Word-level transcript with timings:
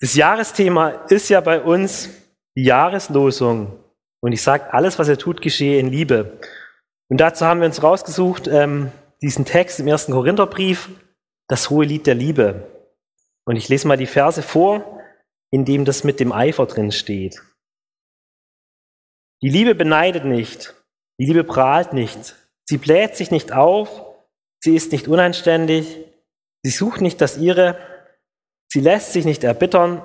Das 0.00 0.14
Jahresthema 0.14 0.90
ist 1.08 1.28
ja 1.28 1.40
bei 1.40 1.60
uns 1.60 2.10
die 2.56 2.64
Jahreslosung. 2.64 3.78
Und 4.20 4.32
ich 4.32 4.42
sage, 4.42 4.72
alles, 4.72 4.98
was 4.98 5.08
er 5.08 5.18
tut, 5.18 5.42
geschehe 5.42 5.78
in 5.78 5.88
Liebe. 5.88 6.38
Und 7.08 7.18
dazu 7.18 7.44
haben 7.44 7.60
wir 7.60 7.66
uns 7.66 7.82
rausgesucht, 7.82 8.48
ähm, 8.48 8.90
diesen 9.22 9.44
Text 9.44 9.80
im 9.80 9.86
ersten 9.86 10.12
Korintherbrief, 10.12 10.90
das 11.48 11.70
hohe 11.70 11.84
Lied 11.84 12.06
der 12.06 12.14
Liebe. 12.14 12.66
Und 13.44 13.56
ich 13.56 13.68
lese 13.68 13.86
mal 13.86 13.96
die 13.96 14.06
Verse 14.06 14.42
vor, 14.42 15.00
in 15.50 15.64
dem 15.64 15.84
das 15.84 16.04
mit 16.04 16.20
dem 16.20 16.32
Eifer 16.32 16.66
drin 16.66 16.90
steht. 16.90 17.42
Die 19.42 19.50
Liebe 19.50 19.74
beneidet 19.74 20.24
nicht, 20.24 20.74
die 21.20 21.26
Liebe 21.26 21.44
prahlt 21.44 21.92
nicht, 21.92 22.34
sie 22.64 22.78
bläht 22.78 23.14
sich 23.14 23.30
nicht 23.30 23.52
auf, 23.52 24.02
sie 24.62 24.74
ist 24.74 24.92
nicht 24.92 25.06
unanständig, 25.06 25.98
sie 26.62 26.70
sucht 26.70 27.02
nicht 27.02 27.20
das 27.20 27.36
ihre, 27.36 27.76
sie 28.68 28.80
lässt 28.80 29.12
sich 29.12 29.24
nicht 29.24 29.44
erbittern, 29.44 30.02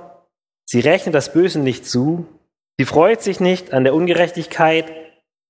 sie 0.66 0.80
rechnet 0.80 1.16
das 1.16 1.34
Böse 1.34 1.60
nicht 1.60 1.86
zu, 1.86 2.28
sie 2.78 2.86
freut 2.86 3.22
sich 3.22 3.40
nicht 3.40 3.74
an 3.74 3.84
der 3.84 3.94
Ungerechtigkeit, 3.94 4.92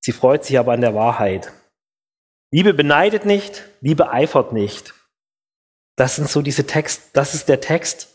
sie 0.02 0.11
freut 0.11 0.43
sich 0.45 0.57
aber 0.57 0.73
an 0.73 0.81
der 0.81 0.95
Wahrheit. 0.95 1.52
Liebe 2.52 2.73
beneidet 2.73 3.25
nicht, 3.25 3.63
Liebe 3.81 4.11
eifert 4.11 4.53
nicht. 4.53 4.93
Das 5.95 6.16
sind 6.16 6.30
so 6.30 6.41
diese 6.41 6.66
Text, 6.66 7.11
das 7.13 7.33
ist 7.33 7.49
der 7.49 7.61
Text, 7.61 8.07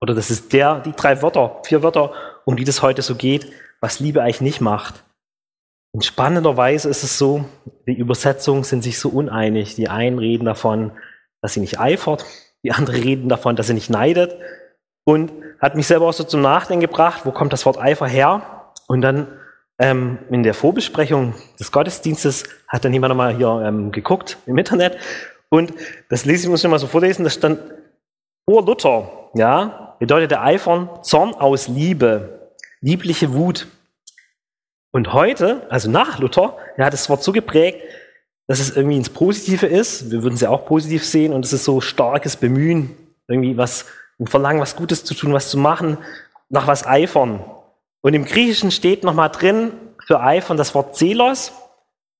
oder 0.00 0.14
das 0.14 0.30
ist 0.30 0.52
der, 0.52 0.80
die 0.80 0.92
drei 0.92 1.22
Wörter, 1.22 1.62
vier 1.64 1.82
Wörter, 1.82 2.12
um 2.44 2.56
die 2.56 2.64
das 2.64 2.82
heute 2.82 3.02
so 3.02 3.14
geht, 3.14 3.52
was 3.80 4.00
Liebe 4.00 4.22
eigentlich 4.22 4.40
nicht 4.40 4.60
macht. 4.60 5.04
In 5.92 6.02
spannender 6.02 6.56
Weise 6.56 6.90
ist 6.90 7.02
es 7.02 7.16
so, 7.16 7.46
die 7.86 7.96
Übersetzungen 7.96 8.64
sind 8.64 8.82
sich 8.82 8.98
so 8.98 9.08
uneinig. 9.08 9.76
Die 9.76 9.88
einen 9.88 10.18
reden 10.18 10.44
davon, 10.44 10.92
dass 11.40 11.54
sie 11.54 11.60
nicht 11.60 11.80
eifert, 11.80 12.26
die 12.66 12.72
anderen 12.72 13.00
reden 13.00 13.28
davon, 13.28 13.54
dass 13.54 13.68
sie 13.68 13.74
nicht 13.74 13.90
neidet. 13.90 14.36
Und 15.04 15.32
hat 15.60 15.76
mich 15.76 15.86
selber 15.86 16.08
auch 16.08 16.12
so 16.12 16.24
zum 16.24 16.40
Nachdenken 16.40 16.80
gebracht, 16.80 17.20
wo 17.24 17.30
kommt 17.30 17.52
das 17.52 17.64
Wort 17.64 17.78
Eifer 17.78 18.08
her? 18.08 18.72
Und 18.88 19.02
dann 19.02 19.28
ähm, 19.78 20.18
in 20.30 20.42
der 20.42 20.52
Vorbesprechung 20.52 21.34
des 21.60 21.70
Gottesdienstes 21.70 22.42
hat 22.66 22.84
dann 22.84 22.92
jemand 22.92 23.10
nochmal 23.10 23.36
hier 23.36 23.62
ähm, 23.64 23.92
geguckt 23.92 24.38
im 24.46 24.58
Internet. 24.58 24.98
Und 25.48 25.72
das 26.08 26.24
lese 26.24 26.44
ich, 26.44 26.48
muss 26.48 26.64
ich 26.64 26.68
mal 26.68 26.80
so 26.80 26.88
vorlesen, 26.88 27.22
da 27.22 27.30
stand 27.30 27.60
vor 28.48 28.66
Luther, 28.66 29.30
ja, 29.34 29.94
bedeutet 30.00 30.32
der 30.32 30.42
Eifern 30.42 30.88
Zorn 31.02 31.34
aus 31.34 31.68
Liebe, 31.68 32.50
liebliche 32.80 33.32
Wut. 33.32 33.68
Und 34.92 35.12
heute, 35.12 35.66
also 35.70 35.88
nach 35.88 36.18
Luther, 36.18 36.56
er 36.76 36.86
hat 36.86 36.92
das 36.92 37.08
Wort 37.08 37.22
so 37.22 37.30
geprägt, 37.30 37.80
dass 38.46 38.60
es 38.60 38.76
irgendwie 38.76 38.96
ins 38.96 39.10
Positive 39.10 39.66
ist. 39.66 40.10
Wir 40.10 40.22
würden 40.22 40.34
es 40.34 40.40
ja 40.40 40.50
auch 40.50 40.66
positiv 40.66 41.04
sehen 41.04 41.32
und 41.32 41.44
es 41.44 41.52
ist 41.52 41.64
so 41.64 41.80
starkes 41.80 42.36
Bemühen, 42.36 42.96
irgendwie 43.28 43.56
was, 43.56 43.86
ein 44.18 44.26
Verlangen, 44.26 44.60
was 44.60 44.76
Gutes 44.76 45.04
zu 45.04 45.14
tun, 45.14 45.32
was 45.32 45.50
zu 45.50 45.58
machen, 45.58 45.98
nach 46.48 46.66
was 46.66 46.86
eifern. 46.86 47.44
Und 48.02 48.14
im 48.14 48.24
Griechischen 48.24 48.70
steht 48.70 49.02
nochmal 49.02 49.30
drin 49.30 49.72
für 50.06 50.20
eifern 50.20 50.56
das 50.56 50.74
Wort 50.74 50.96
Zelos, 50.96 51.52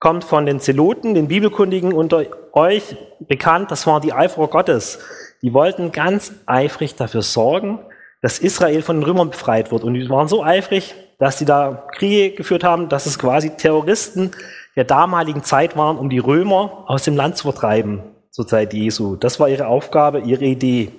kommt 0.01 0.25
von 0.25 0.45
den 0.47 0.61
Zeloten, 0.61 1.15
den 1.15 1.29
Bibelkundigen 1.29 1.93
unter 1.93 2.25
euch 2.53 2.97
bekannt, 3.21 3.71
das 3.71 3.87
waren 3.87 4.03
die 4.03 4.13
Eiferer 4.13 4.49
Gottes. 4.49 4.99
Die 5.43 5.55
wollten 5.55 5.93
ganz 5.93 6.33
eifrig 6.47 6.97
dafür 6.97 7.23
sorgen, 7.23 7.79
dass 8.21 8.39
Israel 8.39 8.83
von 8.83 8.97
den 8.97 9.05
Römern 9.05 9.31
befreit 9.31 9.71
wird. 9.71 9.85
Und 9.85 9.95
die 9.95 10.09
waren 10.11 10.29
so 10.29 10.43
eifrig, 10.43 10.95
dass 11.19 11.39
sie 11.39 11.45
da 11.45 11.87
Kriege 11.93 12.35
geführt 12.35 12.65
haben, 12.65 12.89
dass 12.89 13.07
es 13.07 13.19
quasi 13.19 13.51
Terroristen 13.51 14.33
der 14.77 14.85
damaligen 14.85 15.43
Zeit 15.43 15.77
waren, 15.77 15.99
um 15.99 16.11
die 16.11 16.19
Römer 16.19 16.85
aus 16.87 17.05
dem 17.05 17.17
Land 17.17 17.37
zu 17.37 17.51
vertreiben, 17.51 18.03
zur 18.31 18.47
Zeit 18.47 18.75
Jesu. 18.75 19.17
Das 19.17 19.41
war 19.41 19.49
ihre 19.49 19.67
Aufgabe, 19.67 20.21
ihre 20.21 20.45
Idee. 20.45 20.93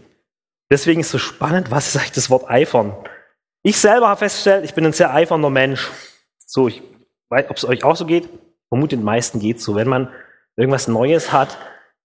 Deswegen 0.72 1.00
ist 1.00 1.08
es 1.08 1.12
so 1.14 1.18
spannend, 1.20 1.72
was 1.72 1.88
ist 1.88 1.98
eigentlich 1.98 2.12
das 2.14 2.30
Wort 2.30 2.50
eifern? 2.50 2.94
Ich 3.64 3.80
selber 3.80 4.10
habe 4.10 4.20
festgestellt, 4.20 4.66
ich 4.66 4.74
bin 4.74 4.86
ein 4.86 4.94
sehr 4.94 5.14
eifernder 5.14 5.50
Mensch. 5.50 5.90
So, 6.46 6.68
ich 6.68 6.82
weiß, 7.30 7.50
ob 7.50 7.58
es 7.58 7.66
euch 7.66 7.84
auch 7.84 7.96
so 7.96 8.06
geht. 8.06 8.28
Vermute, 8.70 8.98
den 8.98 9.06
meisten 9.06 9.40
geht 9.40 9.62
so. 9.62 9.76
Wenn 9.76 9.88
man 9.88 10.10
irgendwas 10.56 10.88
Neues 10.88 11.32
hat, 11.32 11.58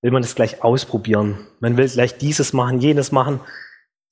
will 0.02 0.10
man 0.10 0.22
das 0.22 0.34
gleich 0.34 0.62
ausprobieren. 0.62 1.47
Man 1.60 1.76
will 1.76 1.88
gleich 1.88 2.18
dieses 2.18 2.52
machen, 2.52 2.80
jenes 2.80 3.12
machen 3.12 3.41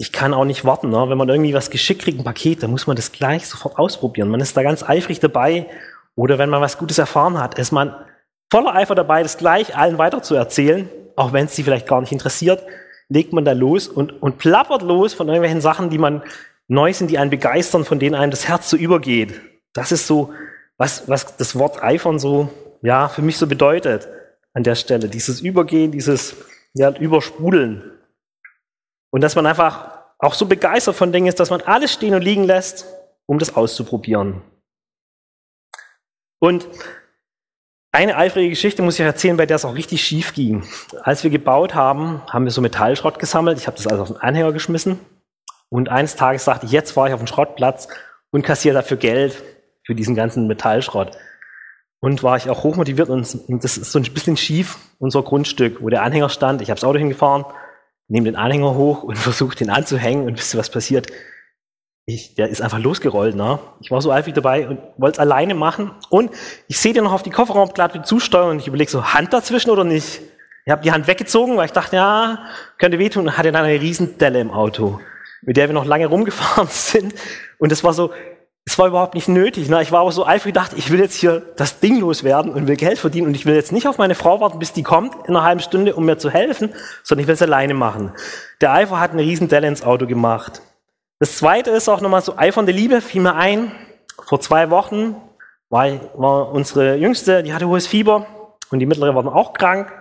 ich 0.00 0.12
kann 0.12 0.32
auch 0.32 0.46
nicht 0.46 0.64
warten. 0.64 0.88
Ne? 0.88 1.10
Wenn 1.10 1.18
man 1.18 1.28
irgendwie 1.28 1.52
was 1.52 1.68
geschickt 1.68 2.00
kriegt, 2.00 2.18
ein 2.18 2.24
Paket, 2.24 2.62
dann 2.62 2.70
muss 2.70 2.86
man 2.86 2.96
das 2.96 3.12
gleich 3.12 3.46
sofort 3.46 3.78
ausprobieren. 3.78 4.30
Man 4.30 4.40
ist 4.40 4.56
da 4.56 4.62
ganz 4.62 4.82
eifrig 4.82 5.20
dabei. 5.20 5.66
Oder 6.20 6.36
wenn 6.36 6.50
man 6.50 6.60
was 6.60 6.76
Gutes 6.76 6.98
erfahren 6.98 7.40
hat, 7.40 7.58
ist 7.58 7.72
man 7.72 7.94
voller 8.52 8.74
Eifer 8.74 8.94
dabei, 8.94 9.22
das 9.22 9.38
gleich 9.38 9.74
allen 9.74 9.96
weiter 9.96 10.22
zu 10.22 10.34
erzählen, 10.34 10.86
auch 11.16 11.32
wenn 11.32 11.46
es 11.46 11.56
sie 11.56 11.62
vielleicht 11.62 11.86
gar 11.86 12.02
nicht 12.02 12.12
interessiert, 12.12 12.62
legt 13.08 13.32
man 13.32 13.46
da 13.46 13.52
los 13.52 13.88
und, 13.88 14.22
und 14.22 14.36
plappert 14.36 14.82
los 14.82 15.14
von 15.14 15.28
irgendwelchen 15.28 15.62
Sachen, 15.62 15.88
die 15.88 15.96
man 15.96 16.22
neu 16.68 16.92
sind, 16.92 17.10
die 17.10 17.16
einen 17.16 17.30
begeistern, 17.30 17.86
von 17.86 17.98
denen 17.98 18.14
einem 18.14 18.30
das 18.30 18.46
Herz 18.46 18.68
so 18.68 18.76
übergeht. 18.76 19.40
Das 19.72 19.92
ist 19.92 20.06
so, 20.06 20.34
was, 20.76 21.08
was 21.08 21.38
das 21.38 21.58
Wort 21.58 21.82
Eifern 21.82 22.18
so, 22.18 22.50
ja, 22.82 23.08
für 23.08 23.22
mich 23.22 23.38
so 23.38 23.46
bedeutet 23.46 24.06
an 24.52 24.62
der 24.62 24.74
Stelle. 24.74 25.08
Dieses 25.08 25.40
Übergehen, 25.40 25.90
dieses, 25.90 26.36
ja, 26.74 26.90
Übersprudeln. 26.90 27.92
Und 29.08 29.22
dass 29.22 29.36
man 29.36 29.46
einfach 29.46 30.02
auch 30.18 30.34
so 30.34 30.44
begeistert 30.44 30.96
von 30.96 31.12
Dingen 31.12 31.28
ist, 31.28 31.40
dass 31.40 31.48
man 31.48 31.62
alles 31.62 31.94
stehen 31.94 32.12
und 32.12 32.20
liegen 32.20 32.44
lässt, 32.44 32.84
um 33.24 33.38
das 33.38 33.56
auszuprobieren. 33.56 34.42
Und 36.40 36.66
eine 37.92 38.16
eifrige 38.16 38.50
Geschichte 38.50 38.82
muss 38.82 38.98
ich 38.98 39.04
erzählen, 39.04 39.36
bei 39.36 39.46
der 39.46 39.56
es 39.56 39.64
auch 39.64 39.76
richtig 39.76 40.02
schief 40.02 40.34
ging. 40.34 40.64
Als 41.02 41.22
wir 41.22 41.30
gebaut 41.30 41.74
haben, 41.76 42.22
haben 42.28 42.44
wir 42.44 42.50
so 42.50 42.60
Metallschrott 42.60 43.20
gesammelt. 43.20 43.58
Ich 43.58 43.68
habe 43.68 43.76
das 43.76 43.86
also 43.86 44.02
auf 44.02 44.08
den 44.08 44.16
Anhänger 44.16 44.52
geschmissen. 44.52 44.98
Und 45.68 45.88
eines 45.88 46.16
Tages 46.16 46.44
sagte 46.44 46.66
ich, 46.66 46.72
jetzt 46.72 46.90
fahre 46.90 47.08
ich 47.08 47.14
auf 47.14 47.20
den 47.20 47.28
Schrottplatz 47.28 47.86
und 48.32 48.42
kassiere 48.42 48.74
dafür 48.74 48.96
Geld 48.96 49.40
für 49.84 49.94
diesen 49.94 50.16
ganzen 50.16 50.48
Metallschrott. 50.48 51.16
Und 52.00 52.24
war 52.24 52.36
ich 52.36 52.50
auch 52.50 52.64
hochmotiviert 52.64 53.10
und 53.10 53.20
das 53.62 53.76
ist 53.76 53.92
so 53.92 53.98
ein 53.98 54.04
bisschen 54.04 54.36
schief, 54.36 54.78
unser 54.98 55.22
Grundstück, 55.22 55.82
wo 55.82 55.90
der 55.90 56.02
Anhänger 56.02 56.30
stand. 56.30 56.62
Ich 56.62 56.70
habe 56.70 56.80
das 56.80 56.88
Auto 56.88 56.98
hingefahren 56.98 57.44
nehme 58.10 58.26
den 58.26 58.36
Anhänger 58.36 58.74
hoch 58.74 59.02
und 59.02 59.16
versuche 59.18 59.56
den 59.56 59.70
anzuhängen 59.70 60.26
und 60.26 60.36
wisst 60.38 60.54
ihr, 60.54 60.58
was 60.58 60.70
passiert? 60.70 61.06
Ich, 62.14 62.34
der 62.34 62.48
ist 62.48 62.60
einfach 62.60 62.80
losgerollt. 62.80 63.36
Ne? 63.36 63.60
Ich 63.80 63.92
war 63.92 64.02
so 64.02 64.10
eifrig 64.10 64.34
dabei 64.34 64.66
und 64.66 64.80
wollte 64.96 65.14
es 65.14 65.18
alleine 65.20 65.54
machen. 65.54 65.92
Und 66.08 66.32
ich 66.66 66.78
sehe 66.78 66.92
den 66.92 67.04
noch 67.04 67.12
auf 67.12 67.22
die 67.22 67.30
Kofferraumplatte 67.30 68.02
zusteuern 68.02 68.50
und 68.50 68.58
ich 68.58 68.66
überlege 68.66 68.90
so, 68.90 69.04
Hand 69.04 69.32
dazwischen 69.32 69.70
oder 69.70 69.84
nicht? 69.84 70.20
Ich 70.64 70.72
habe 70.72 70.82
die 70.82 70.90
Hand 70.90 71.06
weggezogen, 71.06 71.56
weil 71.56 71.66
ich 71.66 71.72
dachte, 71.72 71.96
ja, 71.96 72.46
könnte 72.78 72.98
wehtun 72.98 73.28
und 73.28 73.38
hatte 73.38 73.52
dann 73.52 73.64
eine 73.64 73.80
riesen 73.80 74.18
Delle 74.18 74.40
im 74.40 74.50
Auto, 74.50 75.00
mit 75.42 75.56
der 75.56 75.68
wir 75.68 75.72
noch 75.72 75.84
lange 75.84 76.06
rumgefahren 76.06 76.66
sind. 76.70 77.14
Und 77.58 77.70
es 77.70 77.84
war 77.84 77.92
so, 77.92 78.10
es 78.64 78.76
war 78.76 78.88
überhaupt 78.88 79.14
nicht 79.14 79.28
nötig. 79.28 79.68
Ne? 79.68 79.80
Ich 79.80 79.92
war 79.92 80.00
aber 80.00 80.10
so 80.10 80.26
eifrig, 80.26 80.52
dachte, 80.52 80.74
ich 80.76 80.90
will 80.90 80.98
jetzt 80.98 81.14
hier 81.14 81.42
das 81.56 81.78
Ding 81.78 82.00
loswerden 82.00 82.52
und 82.52 82.66
will 82.66 82.76
Geld 82.76 82.98
verdienen 82.98 83.28
und 83.28 83.34
ich 83.34 83.46
will 83.46 83.54
jetzt 83.54 83.70
nicht 83.70 83.86
auf 83.86 83.98
meine 83.98 84.16
Frau 84.16 84.40
warten, 84.40 84.58
bis 84.58 84.72
die 84.72 84.82
kommt 84.82 85.14
in 85.28 85.36
einer 85.36 85.44
halben 85.44 85.60
Stunde, 85.60 85.94
um 85.94 86.04
mir 86.06 86.18
zu 86.18 86.28
helfen, 86.28 86.70
sondern 87.04 87.22
ich 87.22 87.28
will 87.28 87.34
es 87.34 87.42
alleine 87.42 87.74
machen. 87.74 88.12
Der 88.60 88.72
Eifer 88.72 88.98
hat 88.98 89.12
eine 89.12 89.22
riesen 89.22 89.46
Delle 89.46 89.68
ins 89.68 89.84
Auto 89.84 90.06
gemacht. 90.06 90.60
Das 91.20 91.36
zweite 91.36 91.70
ist 91.70 91.88
auch 91.88 92.00
nochmal 92.00 92.22
so 92.22 92.36
eifernde 92.36 92.72
Liebe, 92.72 93.02
fiel 93.02 93.20
mir 93.20 93.36
ein. 93.36 93.70
Vor 94.24 94.40
zwei 94.40 94.70
Wochen 94.70 95.14
war, 95.68 95.86
war 96.18 96.50
unsere 96.50 96.96
Jüngste, 96.96 97.42
die 97.42 97.52
hatte 97.52 97.68
hohes 97.68 97.86
Fieber 97.86 98.26
und 98.70 98.78
die 98.78 98.86
mittlere 98.86 99.14
waren 99.14 99.28
auch 99.28 99.52
krank. 99.52 99.92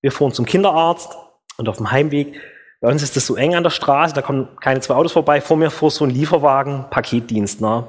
Wir 0.00 0.12
fuhren 0.12 0.32
zum 0.32 0.46
Kinderarzt 0.46 1.16
und 1.58 1.68
auf 1.68 1.78
dem 1.78 1.90
Heimweg 1.90 2.40
bei 2.80 2.90
uns 2.90 3.02
ist 3.02 3.16
das 3.16 3.26
so 3.26 3.34
eng 3.34 3.54
an 3.54 3.62
der 3.62 3.70
Straße, 3.70 4.14
da 4.14 4.20
kommen 4.20 4.56
keine 4.60 4.78
zwei 4.80 4.94
Autos 4.94 5.12
vorbei. 5.12 5.40
Vor 5.40 5.56
mir 5.56 5.70
fuhr 5.70 5.90
so 5.90 6.04
ein 6.04 6.10
Lieferwagen, 6.10 6.84
Paketdienst. 6.90 7.62
Ne? 7.62 7.86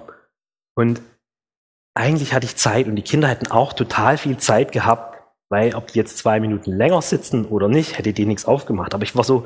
Und 0.74 1.02
eigentlich 1.94 2.34
hatte 2.34 2.46
ich 2.46 2.56
Zeit 2.56 2.88
und 2.88 2.96
die 2.96 3.02
Kinder 3.02 3.28
hätten 3.28 3.52
auch 3.52 3.74
total 3.74 4.18
viel 4.18 4.38
Zeit 4.38 4.72
gehabt, 4.72 5.22
weil 5.50 5.75
ob 5.75 5.88
die 5.88 6.00
jetzt 6.00 6.18
zwei 6.18 6.40
Minuten 6.40 6.72
länger 6.72 7.02
sitzen 7.02 7.46
oder 7.46 7.68
nicht, 7.68 7.98
hätte 7.98 8.14
denen 8.14 8.30
nichts 8.30 8.46
aufgemacht. 8.46 8.94
Aber 8.94 9.04
ich 9.04 9.18
war 9.18 9.25
so, 9.25 9.46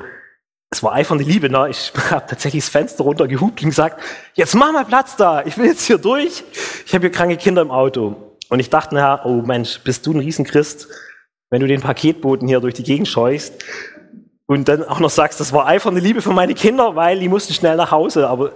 es 0.70 0.82
war 0.84 0.92
eifernde 0.92 1.24
Liebe. 1.24 1.50
Ne? 1.50 1.68
Ich 1.68 1.92
habe 2.10 2.26
tatsächlich 2.26 2.64
das 2.64 2.70
Fenster 2.70 3.04
runtergehupt 3.04 3.62
und 3.62 3.68
gesagt, 3.68 4.00
jetzt 4.34 4.54
mach 4.54 4.72
mal 4.72 4.84
Platz 4.84 5.16
da, 5.16 5.42
ich 5.44 5.58
will 5.58 5.66
jetzt 5.66 5.84
hier 5.84 5.98
durch. 5.98 6.44
Ich 6.86 6.94
habe 6.94 7.02
hier 7.02 7.10
kranke 7.10 7.36
Kinder 7.36 7.62
im 7.62 7.70
Auto. 7.70 8.16
Und 8.48 8.60
ich 8.60 8.70
dachte, 8.70 8.94
naja, 8.94 9.20
oh 9.24 9.42
Mensch, 9.42 9.80
bist 9.80 10.06
du 10.06 10.12
ein 10.12 10.20
Riesenchrist, 10.20 10.88
wenn 11.50 11.60
du 11.60 11.66
den 11.66 11.80
Paketboten 11.80 12.48
hier 12.48 12.60
durch 12.60 12.74
die 12.74 12.82
Gegend 12.82 13.08
scheust 13.08 13.64
und 14.46 14.68
dann 14.68 14.84
auch 14.84 14.98
noch 14.98 15.10
sagst, 15.10 15.38
das 15.38 15.52
war 15.52 15.66
eine 15.66 16.00
Liebe 16.00 16.22
für 16.22 16.32
meine 16.32 16.54
Kinder, 16.54 16.96
weil 16.96 17.20
die 17.20 17.28
mussten 17.28 17.54
schnell 17.54 17.76
nach 17.76 17.92
Hause. 17.92 18.28
Aber 18.28 18.52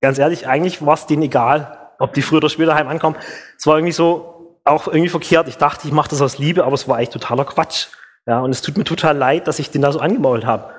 ganz 0.00 0.18
ehrlich, 0.18 0.48
eigentlich 0.48 0.84
war 0.84 0.94
es 0.94 1.06
denen 1.06 1.22
egal, 1.22 1.90
ob 2.00 2.14
die 2.14 2.22
früher 2.22 2.38
oder 2.38 2.48
später 2.48 2.74
heim 2.74 2.88
ankommen. 2.88 3.16
Es 3.56 3.66
war 3.66 3.78
irgendwie 3.78 3.92
so, 3.92 4.58
auch 4.64 4.88
irgendwie 4.88 5.08
verkehrt. 5.08 5.46
Ich 5.46 5.56
dachte, 5.56 5.86
ich 5.86 5.94
mache 5.94 6.10
das 6.10 6.20
aus 6.20 6.38
Liebe, 6.38 6.64
aber 6.64 6.74
es 6.74 6.88
war 6.88 6.96
eigentlich 6.96 7.10
totaler 7.10 7.44
Quatsch. 7.44 7.86
Ja, 8.26 8.40
und 8.40 8.50
es 8.50 8.62
tut 8.62 8.76
mir 8.76 8.84
total 8.84 9.16
leid, 9.16 9.46
dass 9.46 9.60
ich 9.60 9.70
den 9.70 9.82
da 9.82 9.92
so 9.92 10.00
angemault 10.00 10.44
habe. 10.44 10.72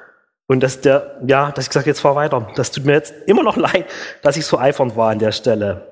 Und 0.50 0.62
dass 0.62 0.82
der, 0.82 1.20
ja, 1.28 1.52
dass 1.52 1.66
ich 1.66 1.70
gesagt 1.70 1.86
jetzt 1.86 2.00
fahr 2.00 2.16
weiter. 2.16 2.52
Das 2.56 2.72
tut 2.72 2.84
mir 2.84 2.94
jetzt 2.94 3.14
immer 3.28 3.44
noch 3.44 3.56
leid, 3.68 3.86
dass 4.24 4.36
ich 4.36 4.46
so 4.46 4.58
eifernd 4.58 4.96
war 4.96 5.12
an 5.12 5.20
der 5.20 5.32
Stelle. 5.32 5.88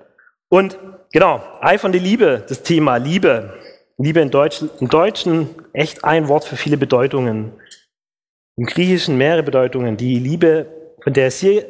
Und 0.50 0.80
genau, 1.12 1.44
eifernde 1.62 2.00
Liebe, 2.00 2.44
das 2.50 2.64
Thema 2.64 2.98
Liebe. 2.98 3.54
Liebe 4.00 4.20
in 4.20 4.32
Deutsch, 4.32 4.64
im 4.80 4.90
Deutschen 4.90 5.50
echt 5.74 6.04
ein 6.04 6.28
Wort 6.28 6.46
für 6.46 6.56
viele 6.56 6.78
Bedeutungen. 6.78 7.54
Im 8.56 8.66
Griechischen 8.66 9.18
mehrere 9.18 9.44
Bedeutungen. 9.44 9.96
Die 9.96 10.18
Liebe, 10.18 10.66
von 11.04 11.14
der 11.14 11.28
es 11.28 11.40
hier 11.40 11.66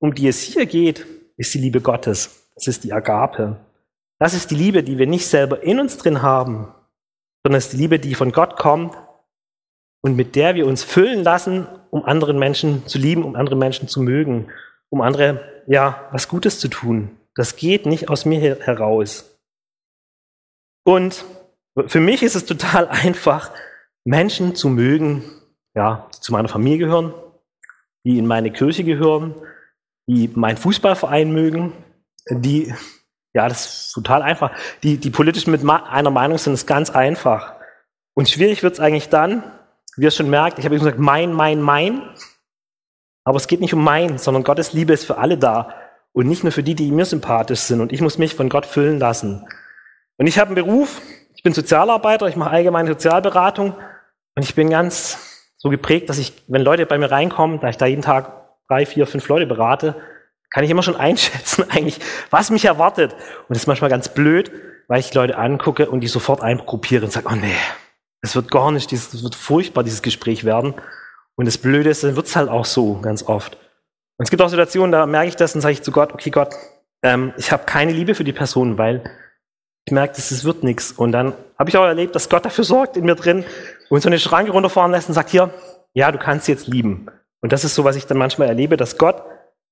um 0.00 0.14
die 0.14 0.28
es 0.28 0.40
hier 0.40 0.66
geht, 0.66 1.04
ist 1.36 1.52
die 1.54 1.58
Liebe 1.58 1.80
Gottes. 1.80 2.50
Das 2.54 2.68
ist 2.68 2.84
die 2.84 2.92
Agape. 2.92 3.56
Das 4.20 4.34
ist 4.34 4.50
die 4.52 4.56
Liebe, 4.56 4.84
die 4.84 4.98
wir 4.98 5.08
nicht 5.08 5.26
selber 5.26 5.62
in 5.62 5.80
uns 5.80 5.96
drin 5.96 6.22
haben, 6.22 6.72
sondern 7.42 7.58
es 7.58 7.66
ist 7.66 7.72
die 7.72 7.78
Liebe, 7.78 7.98
die 7.98 8.14
von 8.14 8.30
Gott 8.30 8.56
kommt 8.56 8.96
und 10.02 10.16
mit 10.16 10.36
der 10.36 10.54
wir 10.54 10.66
uns 10.66 10.84
füllen 10.84 11.22
lassen, 11.24 11.66
um 11.90 12.04
anderen 12.04 12.38
Menschen 12.38 12.86
zu 12.86 12.98
lieben, 12.98 13.24
um 13.24 13.36
andere 13.36 13.56
Menschen 13.56 13.88
zu 13.88 14.00
mögen, 14.00 14.48
um 14.90 15.00
andere, 15.00 15.40
ja, 15.66 16.08
was 16.12 16.28
Gutes 16.28 16.60
zu 16.60 16.68
tun. 16.68 17.10
Das 17.34 17.56
geht 17.56 17.86
nicht 17.86 18.08
aus 18.08 18.24
mir 18.24 18.40
heraus. 18.40 19.38
Und 20.84 21.24
für 21.86 22.00
mich 22.00 22.22
ist 22.22 22.34
es 22.34 22.46
total 22.46 22.88
einfach, 22.88 23.50
Menschen 24.04 24.54
zu 24.54 24.68
mögen, 24.68 25.24
ja, 25.74 26.08
die 26.14 26.20
zu 26.20 26.32
meiner 26.32 26.48
Familie 26.48 26.78
gehören, 26.78 27.12
die 28.04 28.18
in 28.18 28.26
meine 28.26 28.50
Kirche 28.50 28.84
gehören, 28.84 29.34
die 30.06 30.30
meinen 30.34 30.56
Fußballverein 30.56 31.30
mögen, 31.30 31.72
die, 32.30 32.72
ja, 33.34 33.48
das 33.48 33.86
ist 33.86 33.92
total 33.92 34.22
einfach, 34.22 34.50
die, 34.82 34.96
die 34.96 35.10
politisch 35.10 35.46
mit 35.46 35.68
einer 35.68 36.10
Meinung 36.10 36.38
sind, 36.38 36.54
ist 36.54 36.66
ganz 36.66 36.90
einfach. 36.90 37.54
Und 38.14 38.28
schwierig 38.28 38.62
wird 38.62 38.74
es 38.74 38.80
eigentlich 38.80 39.10
dann, 39.10 39.42
wie 39.98 40.04
ihr 40.04 40.10
schon 40.10 40.30
merkt, 40.30 40.58
ich 40.58 40.64
habe 40.64 40.76
gesagt, 40.76 40.98
mein, 40.98 41.32
mein, 41.32 41.60
mein. 41.60 42.02
Aber 43.24 43.36
es 43.36 43.46
geht 43.46 43.60
nicht 43.60 43.74
um 43.74 43.82
mein, 43.82 44.16
sondern 44.18 44.44
Gottes 44.44 44.72
Liebe 44.72 44.92
ist 44.92 45.04
für 45.04 45.18
alle 45.18 45.36
da. 45.36 45.74
Und 46.12 46.26
nicht 46.26 46.44
nur 46.44 46.52
für 46.52 46.62
die, 46.62 46.74
die 46.74 46.90
mir 46.90 47.04
sympathisch 47.04 47.60
sind. 47.60 47.80
Und 47.80 47.92
ich 47.92 48.00
muss 48.00 48.16
mich 48.16 48.34
von 48.34 48.48
Gott 48.48 48.64
füllen 48.64 48.98
lassen. 48.98 49.46
Und 50.16 50.26
ich 50.26 50.38
habe 50.38 50.48
einen 50.48 50.54
Beruf, 50.54 51.00
ich 51.34 51.42
bin 51.42 51.52
Sozialarbeiter, 51.52 52.26
ich 52.26 52.36
mache 52.36 52.50
allgemeine 52.50 52.88
Sozialberatung. 52.88 53.74
Und 54.34 54.42
ich 54.42 54.54
bin 54.54 54.70
ganz 54.70 55.18
so 55.56 55.68
geprägt, 55.68 56.08
dass 56.08 56.18
ich, 56.18 56.32
wenn 56.46 56.62
Leute 56.62 56.86
bei 56.86 56.96
mir 56.96 57.10
reinkommen, 57.10 57.60
da 57.60 57.68
ich 57.68 57.76
da 57.76 57.86
jeden 57.86 58.02
Tag 58.02 58.32
drei, 58.68 58.86
vier, 58.86 59.06
fünf 59.06 59.28
Leute 59.28 59.46
berate, 59.46 59.96
kann 60.50 60.64
ich 60.64 60.70
immer 60.70 60.82
schon 60.82 60.96
einschätzen, 60.96 61.64
eigentlich, 61.70 62.00
was 62.30 62.50
mich 62.50 62.64
erwartet. 62.64 63.12
Und 63.12 63.50
das 63.50 63.58
ist 63.58 63.66
manchmal 63.66 63.90
ganz 63.90 64.08
blöd, 64.08 64.50
weil 64.86 65.00
ich 65.00 65.10
die 65.10 65.18
Leute 65.18 65.36
angucke 65.36 65.90
und 65.90 66.00
die 66.00 66.08
sofort 66.08 66.40
eingruppiere 66.40 67.04
und 67.04 67.10
sage, 67.10 67.26
oh 67.30 67.34
nee, 67.34 67.54
es 68.22 68.34
wird 68.34 68.50
gar 68.50 68.72
nicht, 68.72 68.90
das 68.92 69.22
wird 69.22 69.34
furchtbar, 69.34 69.84
dieses 69.84 70.02
Gespräch 70.02 70.44
werden. 70.44 70.74
Und 71.36 71.46
das 71.46 71.58
Blöde 71.58 71.90
ist, 71.90 72.02
dann 72.02 72.16
wird 72.16 72.26
es 72.26 72.36
halt 72.36 72.48
auch 72.48 72.64
so, 72.64 73.00
ganz 73.00 73.22
oft. 73.22 73.54
Und 74.18 74.24
es 74.24 74.30
gibt 74.30 74.42
auch 74.42 74.48
Situationen, 74.48 74.90
da 74.90 75.06
merke 75.06 75.28
ich 75.28 75.36
das 75.36 75.54
und 75.54 75.60
sage 75.60 75.72
ich 75.72 75.82
zu 75.82 75.92
Gott, 75.92 76.12
okay 76.12 76.30
Gott, 76.30 76.54
ähm, 77.04 77.32
ich 77.36 77.52
habe 77.52 77.64
keine 77.64 77.92
Liebe 77.92 78.14
für 78.14 78.24
die 78.24 78.32
Person, 78.32 78.76
weil 78.76 79.04
ich 79.86 79.92
merke, 79.92 80.14
es 80.18 80.44
wird 80.44 80.64
nichts. 80.64 80.90
Und 80.92 81.12
dann 81.12 81.34
habe 81.58 81.70
ich 81.70 81.76
auch 81.76 81.84
erlebt, 81.84 82.14
dass 82.16 82.28
Gott 82.28 82.44
dafür 82.44 82.64
sorgt 82.64 82.96
in 82.96 83.04
mir 83.04 83.14
drin 83.14 83.44
und 83.88 84.02
so 84.02 84.08
eine 84.08 84.18
Schranke 84.18 84.50
runterfahren 84.50 84.90
lässt 84.90 85.08
und 85.08 85.14
sagt, 85.14 85.30
hier, 85.30 85.50
ja, 85.94 86.10
du 86.10 86.18
kannst 86.18 86.48
jetzt 86.48 86.66
lieben. 86.66 87.06
Und 87.40 87.52
das 87.52 87.64
ist 87.64 87.74
so, 87.74 87.84
was 87.84 87.96
ich 87.96 88.06
dann 88.06 88.18
manchmal 88.18 88.48
erlebe, 88.48 88.76
dass 88.76 88.98
Gott 88.98 89.22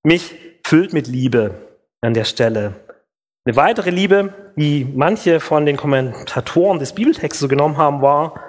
mich 0.04 0.34
füllt 0.64 0.92
mit 0.92 1.08
Liebe 1.08 1.54
an 2.00 2.14
der 2.14 2.24
Stelle. 2.24 2.74
Eine 3.46 3.54
weitere 3.54 3.90
Liebe, 3.90 4.52
die 4.56 4.84
manche 4.84 5.38
von 5.38 5.66
den 5.66 5.76
Kommentatoren 5.76 6.80
des 6.80 6.92
Bibeltextes 6.94 7.38
so 7.38 7.46
genommen 7.46 7.76
haben, 7.76 8.02
war 8.02 8.40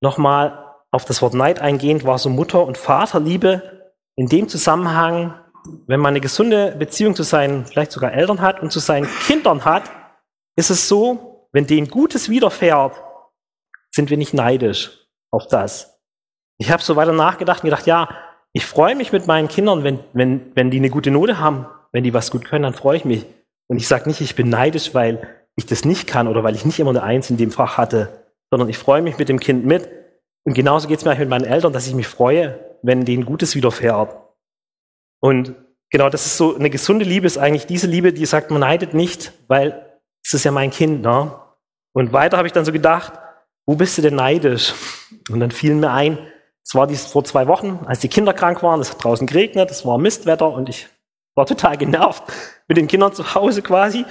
nochmal 0.00 0.64
auf 0.90 1.04
das 1.04 1.20
Wort 1.20 1.34
Neid 1.34 1.60
eingehend, 1.60 2.06
war 2.06 2.16
so 2.16 2.30
Mutter- 2.30 2.64
und 2.64 2.78
Vaterliebe. 2.78 3.92
In 4.16 4.28
dem 4.28 4.48
Zusammenhang, 4.48 5.38
wenn 5.86 6.00
man 6.00 6.12
eine 6.12 6.22
gesunde 6.22 6.74
Beziehung 6.78 7.14
zu 7.14 7.22
seinen, 7.22 7.66
vielleicht 7.66 7.92
sogar 7.92 8.14
Eltern 8.14 8.40
hat 8.40 8.62
und 8.62 8.72
zu 8.72 8.78
seinen 8.78 9.06
Kindern 9.26 9.66
hat, 9.66 9.82
ist 10.56 10.70
es 10.70 10.88
so, 10.88 11.48
wenn 11.52 11.66
denen 11.66 11.88
Gutes 11.88 12.30
widerfährt, 12.30 12.94
sind 13.94 14.08
wir 14.08 14.16
nicht 14.16 14.32
neidisch 14.32 15.06
auf 15.30 15.48
das. 15.48 16.00
Ich 16.56 16.70
habe 16.70 16.82
so 16.82 16.96
weiter 16.96 17.12
nachgedacht 17.12 17.62
und 17.62 17.68
gedacht, 17.68 17.86
ja, 17.86 18.08
ich 18.54 18.64
freue 18.64 18.96
mich 18.96 19.12
mit 19.12 19.26
meinen 19.26 19.48
Kindern, 19.48 19.84
wenn, 19.84 20.00
wenn, 20.14 20.50
wenn 20.56 20.70
die 20.70 20.78
eine 20.78 20.88
gute 20.88 21.10
Note 21.10 21.38
haben, 21.38 21.66
wenn 21.92 22.04
die 22.04 22.14
was 22.14 22.30
gut 22.30 22.46
können, 22.46 22.62
dann 22.62 22.74
freue 22.74 22.96
ich 22.96 23.04
mich. 23.04 23.26
Und 23.70 23.76
ich 23.76 23.86
sage 23.86 24.08
nicht, 24.08 24.20
ich 24.20 24.34
bin 24.34 24.48
neidisch, 24.48 24.94
weil 24.94 25.22
ich 25.54 25.64
das 25.64 25.84
nicht 25.84 26.08
kann 26.08 26.26
oder 26.26 26.42
weil 26.42 26.56
ich 26.56 26.64
nicht 26.64 26.80
immer 26.80 26.90
eine 26.90 27.04
Eins 27.04 27.30
in 27.30 27.36
dem 27.36 27.52
Fach 27.52 27.78
hatte, 27.78 28.26
sondern 28.50 28.68
ich 28.68 28.76
freue 28.76 29.00
mich 29.00 29.16
mit 29.16 29.28
dem 29.28 29.38
Kind 29.38 29.64
mit. 29.64 29.88
Und 30.42 30.54
genauso 30.54 30.88
geht 30.88 30.98
es 30.98 31.04
mir 31.04 31.14
mit 31.14 31.28
meinen 31.28 31.44
Eltern, 31.44 31.72
dass 31.72 31.86
ich 31.86 31.94
mich 31.94 32.08
freue, 32.08 32.58
wenn 32.82 33.04
denen 33.04 33.24
Gutes 33.24 33.54
widerfährt. 33.54 34.16
Und 35.20 35.54
genau, 35.88 36.10
das 36.10 36.26
ist 36.26 36.36
so 36.36 36.56
eine 36.56 36.68
gesunde 36.68 37.04
Liebe, 37.04 37.28
ist 37.28 37.38
eigentlich 37.38 37.66
diese 37.66 37.86
Liebe, 37.86 38.12
die 38.12 38.26
sagt, 38.26 38.50
man 38.50 38.58
neidet 38.58 38.92
nicht, 38.92 39.32
weil 39.46 40.00
es 40.24 40.34
ist 40.34 40.42
ja 40.42 40.50
mein 40.50 40.72
Kind. 40.72 41.02
Ne? 41.02 41.32
Und 41.92 42.12
weiter 42.12 42.38
habe 42.38 42.48
ich 42.48 42.52
dann 42.52 42.64
so 42.64 42.72
gedacht, 42.72 43.12
wo 43.66 43.76
bist 43.76 43.96
du 43.98 44.02
denn 44.02 44.16
neidisch? 44.16 44.74
Und 45.30 45.38
dann 45.38 45.52
fiel 45.52 45.76
mir 45.76 45.92
ein, 45.92 46.18
es 46.64 46.74
war 46.74 46.88
dies 46.88 47.06
vor 47.06 47.22
zwei 47.22 47.46
Wochen, 47.46 47.84
als 47.86 48.00
die 48.00 48.08
Kinder 48.08 48.34
krank 48.34 48.64
waren, 48.64 48.80
es 48.80 48.90
hat 48.90 49.04
draußen 49.04 49.28
geregnet, 49.28 49.70
es 49.70 49.86
war 49.86 49.96
Mistwetter 49.96 50.50
und 50.50 50.68
ich 50.68 50.88
war 51.34 51.46
total 51.46 51.76
genervt 51.76 52.22
mit 52.68 52.76
den 52.76 52.86
Kindern 52.86 53.12
zu 53.12 53.34
Hause 53.34 53.62
quasi 53.62 54.04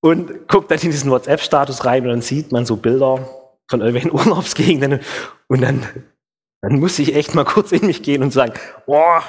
und 0.00 0.48
guckt 0.48 0.70
dann 0.70 0.78
in 0.78 0.90
diesen 0.90 1.10
WhatsApp-Status 1.10 1.84
rein 1.84 2.04
und 2.04 2.10
dann 2.10 2.22
sieht 2.22 2.52
man 2.52 2.66
so 2.66 2.76
Bilder 2.76 3.28
von 3.68 3.80
irgendwelchen 3.80 4.12
Urlaubsgegenden 4.18 5.00
und 5.48 5.62
dann, 5.62 5.86
dann 6.60 6.78
muss 6.78 6.98
ich 6.98 7.14
echt 7.14 7.34
mal 7.34 7.44
kurz 7.44 7.72
in 7.72 7.86
mich 7.86 8.02
gehen 8.02 8.22
und 8.22 8.32
sagen, 8.32 8.52
boah, 8.86 9.22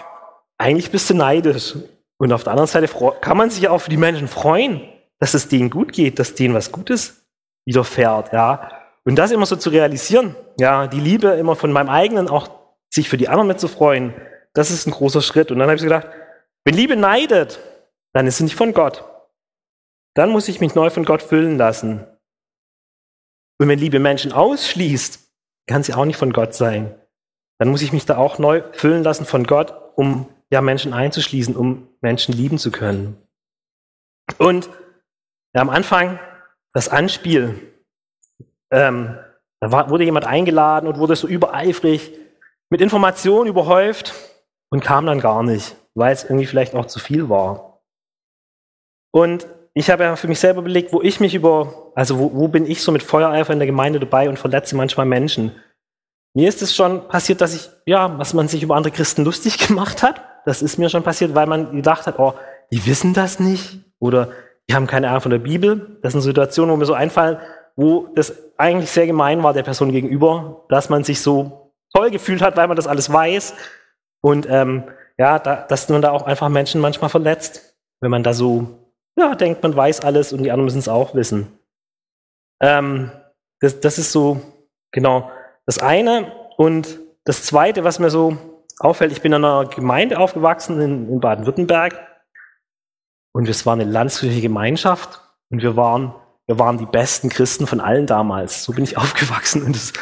eigentlich 0.58 0.92
bist 0.92 1.10
du 1.10 1.14
neidisch. 1.14 1.76
Und 2.18 2.32
auf 2.32 2.44
der 2.44 2.54
anderen 2.54 2.68
Seite 2.68 2.90
kann 3.22 3.38
man 3.38 3.50
sich 3.50 3.68
auch 3.68 3.80
für 3.80 3.90
die 3.90 3.98
Menschen 3.98 4.28
freuen, 4.28 4.82
dass 5.20 5.34
es 5.34 5.48
denen 5.48 5.70
gut 5.70 5.92
geht, 5.92 6.20
dass 6.20 6.36
denen 6.36 6.54
was 6.54 6.72
Gutes 6.72 7.26
widerfährt, 7.66 8.32
ja. 8.32 8.70
Und 9.04 9.16
das 9.16 9.32
immer 9.32 9.46
so 9.46 9.56
zu 9.56 9.70
realisieren, 9.70 10.36
ja, 10.60 10.88
die 10.88 11.00
Liebe 11.00 11.28
immer 11.30 11.56
von 11.56 11.72
meinem 11.72 11.90
eigenen 11.90 12.28
auch 12.28 12.50
sich 12.90 13.10
für 13.10 13.18
die 13.18 13.28
anderen 13.28 13.48
mitzufreuen, 13.48 14.14
das 14.54 14.72
ist 14.72 14.88
ein 14.88 14.92
großer 14.92 15.22
Schritt. 15.22 15.52
Und 15.52 15.60
dann 15.60 15.68
habe 15.68 15.76
ich 15.76 15.84
gedacht, 15.84 16.08
wenn 16.66 16.74
Liebe 16.74 16.96
neidet, 16.96 17.60
dann 18.14 18.28
ist 18.28 18.38
sie 18.38 18.44
nicht 18.44 18.56
von 18.56 18.74
Gott. 18.74 19.06
Dann 20.16 20.32
muss 20.32 20.48
ich 20.48 20.60
mich 20.60 20.74
neu 20.74 20.90
von 20.90 21.06
Gott 21.06 21.22
füllen 21.22 21.58
lassen. 21.58 22.06
Und 23.60 23.70
wenn 23.70 23.80
Liebe 23.80 24.00
Menschen 24.00 24.32
ausschließt, 24.32 25.20
kann 25.68 25.84
sie 25.84 25.94
auch 25.94 26.06
nicht 26.06 26.18
von 26.18 26.34
Gott 26.34 26.54
sein. 26.54 27.00
Dann 27.60 27.70
muss 27.70 27.82
ich 27.82 27.94
mich 27.94 28.06
da 28.06 28.18
auch 28.18 28.40
neu 28.40 28.64
füllen 28.74 29.04
lassen 29.04 29.26
von 29.26 29.46
Gott, 29.46 29.74
um 29.96 30.28
ja 30.50 30.62
Menschen 30.62 30.94
einzuschließen, 30.94 31.56
um 31.56 31.88
Menschen 32.02 32.34
lieben 32.34 32.58
zu 32.58 32.72
können. 32.72 33.18
Und 34.38 34.70
ja, 35.54 35.62
am 35.62 35.70
Anfang 35.70 36.20
das 36.74 36.90
Anspiel, 36.90 37.74
ähm, 38.72 39.18
da 39.62 39.72
war, 39.72 39.90
wurde 39.90 40.04
jemand 40.04 40.26
eingeladen 40.26 40.88
und 40.88 40.98
wurde 40.98 41.16
so 41.16 41.28
übereifrig 41.28 42.12
mit 42.70 42.82
Informationen 42.82 43.48
überhäuft 43.48 44.14
und 44.70 44.84
kam 44.84 45.06
dann 45.06 45.20
gar 45.20 45.44
nicht 45.44 45.78
weil 45.96 46.14
es 46.14 46.24
irgendwie 46.24 46.46
vielleicht 46.46 46.76
auch 46.76 46.86
zu 46.86 47.00
viel 47.00 47.30
war. 47.30 47.82
Und 49.12 49.48
ich 49.74 49.90
habe 49.90 50.04
ja 50.04 50.16
für 50.16 50.28
mich 50.28 50.40
selber 50.40 50.62
überlegt, 50.62 50.94
wo 50.94 51.02
ich 51.02 51.20
mich 51.20 51.34
über, 51.34 51.92
also 51.96 52.20
wo, 52.20 52.34
wo 52.34 52.48
bin 52.48 52.66
ich 52.70 52.82
so 52.82 52.92
mit 52.92 53.04
Feuereifer 53.04 53.54
in 53.54 53.60
der 53.60 53.66
Gemeinde 53.66 54.00
dabei 54.00 54.30
und 54.30 54.38
verletze 54.38 54.76
manchmal 54.76 55.06
Menschen. 55.06 55.52
Mir 56.34 56.50
ist 56.50 56.62
es 56.62 56.76
schon 56.76 57.08
passiert, 57.08 57.42
dass 57.42 57.56
ich, 57.56 57.70
ja, 57.86 58.18
was 58.20 58.34
man 58.34 58.48
sich 58.48 58.62
über 58.62 58.76
andere 58.76 58.94
Christen 58.94 59.24
lustig 59.24 59.58
gemacht 59.68 60.04
hat. 60.04 60.22
Das 60.46 60.62
ist 60.62 60.78
mir 60.78 60.90
schon 60.90 61.04
passiert, 61.04 61.34
weil 61.34 61.48
man 61.48 61.76
gedacht 61.76 62.08
hat, 62.08 62.20
oh, 62.20 62.34
die 62.72 62.86
wissen 62.86 63.14
das 63.14 63.40
nicht 63.40 63.80
oder 64.00 64.32
die 64.70 64.76
haben 64.76 64.88
keine 64.88 65.10
Ahnung 65.10 65.22
von 65.22 65.32
der 65.32 65.40
Bibel. 65.40 65.98
Das 66.02 66.14
sind 66.14 66.22
Situationen, 66.22 66.74
wo 66.74 66.78
mir 66.78 66.86
so 66.86 66.94
einfallen, 66.94 67.38
wo 67.76 68.08
das 68.16 68.34
eigentlich 68.58 68.92
sehr 68.92 69.08
gemein 69.08 69.44
war 69.44 69.54
der 69.54 69.64
Person 69.64 69.92
gegenüber, 69.92 70.66
dass 70.70 70.90
man 70.90 71.04
sich 71.04 71.22
so 71.22 71.72
toll 71.94 72.12
gefühlt 72.12 72.42
hat, 72.42 72.58
weil 72.58 72.68
man 72.68 72.78
das 72.78 72.88
alles 72.88 73.12
weiß. 73.12 73.54
Und 74.22 74.48
ähm, 74.50 74.84
ja, 75.18 75.40
da, 75.40 75.56
dass 75.68 75.90
man 75.90 76.02
da 76.02 76.12
auch 76.12 76.24
einfach 76.24 76.50
Menschen 76.50 76.82
manchmal 76.82 77.10
verletzt, 77.10 77.76
wenn 78.02 78.12
man 78.12 78.24
da 78.24 78.34
so, 78.34 78.68
ja, 79.18 79.36
denkt, 79.36 79.64
man 79.64 79.76
weiß 79.76 80.02
alles 80.02 80.34
und 80.34 80.44
die 80.44 80.52
anderen 80.52 80.66
müssen 80.66 80.80
es 80.80 80.90
auch 80.90 81.16
wissen. 81.16 81.58
Ähm, 82.62 83.12
das, 83.62 83.80
das 83.80 83.98
ist 83.98 84.12
so, 84.12 84.42
genau, 84.92 85.32
das 85.66 85.80
eine. 85.80 86.32
Und 86.58 87.00
das 87.24 87.44
zweite, 87.44 87.84
was 87.84 88.00
mir 88.00 88.10
so 88.10 88.38
auffällt, 88.80 89.12
ich 89.12 89.22
bin 89.22 89.34
in 89.34 89.44
einer 89.44 89.66
Gemeinde 89.68 90.20
aufgewachsen 90.20 90.82
in, 90.82 91.10
in 91.10 91.20
Baden-Württemberg 91.20 92.00
und 93.34 93.48
es 93.50 93.66
war 93.66 93.74
eine 93.74 93.86
landskirchliche 93.86 94.42
Gemeinschaft 94.42 95.22
und 95.50 95.62
wir 95.62 95.76
waren, 95.76 96.14
wir 96.48 96.60
waren 96.60 96.78
die 96.78 96.86
besten 96.86 97.30
Christen 97.30 97.68
von 97.68 97.80
allen 97.80 98.06
damals. 98.08 98.64
So 98.64 98.74
bin 98.74 98.84
ich 98.84 98.98
aufgewachsen 98.98 99.64
und 99.64 99.76
das, 99.76 99.94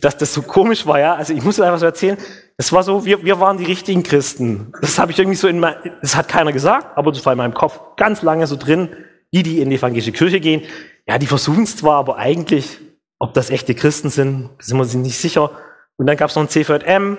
dass 0.00 0.16
das 0.16 0.32
so 0.32 0.42
komisch 0.42 0.86
war, 0.86 1.00
ja. 1.00 1.14
Also 1.14 1.34
ich 1.34 1.42
muss 1.42 1.60
einfach 1.60 1.78
so 1.78 1.86
erzählen, 1.86 2.16
es 2.56 2.72
war 2.72 2.82
so, 2.82 3.04
wir, 3.04 3.24
wir 3.24 3.40
waren 3.40 3.58
die 3.58 3.64
richtigen 3.64 4.02
Christen. 4.02 4.72
Das 4.80 4.98
habe 4.98 5.12
ich 5.12 5.18
irgendwie 5.18 5.36
so 5.36 5.48
in 5.48 5.58
mein, 5.58 5.74
das 6.00 6.16
hat 6.16 6.28
keiner 6.28 6.52
gesagt, 6.52 6.96
aber 6.96 7.10
das 7.12 7.24
war 7.26 7.32
in 7.32 7.38
meinem 7.38 7.54
Kopf 7.54 7.80
ganz 7.96 8.22
lange 8.22 8.46
so 8.46 8.56
drin. 8.56 8.88
Die, 9.34 9.42
die 9.42 9.60
in 9.60 9.70
die 9.70 9.76
evangelische 9.76 10.12
Kirche 10.12 10.40
gehen, 10.40 10.62
ja, 11.08 11.18
die 11.18 11.26
versuchen 11.26 11.64
es 11.64 11.76
zwar, 11.76 11.96
aber 11.96 12.18
eigentlich, 12.18 12.78
ob 13.18 13.32
das 13.32 13.48
echte 13.48 13.74
Christen 13.74 14.10
sind, 14.10 14.50
sind 14.58 14.76
wir 14.76 14.84
sich 14.84 15.00
nicht 15.00 15.18
sicher. 15.18 15.50
Und 15.96 16.06
dann 16.06 16.18
gab 16.18 16.28
es 16.28 16.36
noch 16.36 16.42
ein 16.42 16.50
CVM 16.50 17.16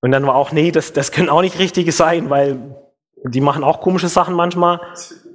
und 0.00 0.12
dann 0.12 0.26
war 0.26 0.36
auch, 0.36 0.52
nee, 0.52 0.70
das, 0.70 0.92
das 0.92 1.10
können 1.10 1.28
auch 1.28 1.42
nicht 1.42 1.58
richtige 1.58 1.90
sein, 1.90 2.30
weil 2.30 2.76
die 3.24 3.40
machen 3.40 3.64
auch 3.64 3.80
komische 3.80 4.08
Sachen 4.08 4.34
manchmal. 4.34 4.80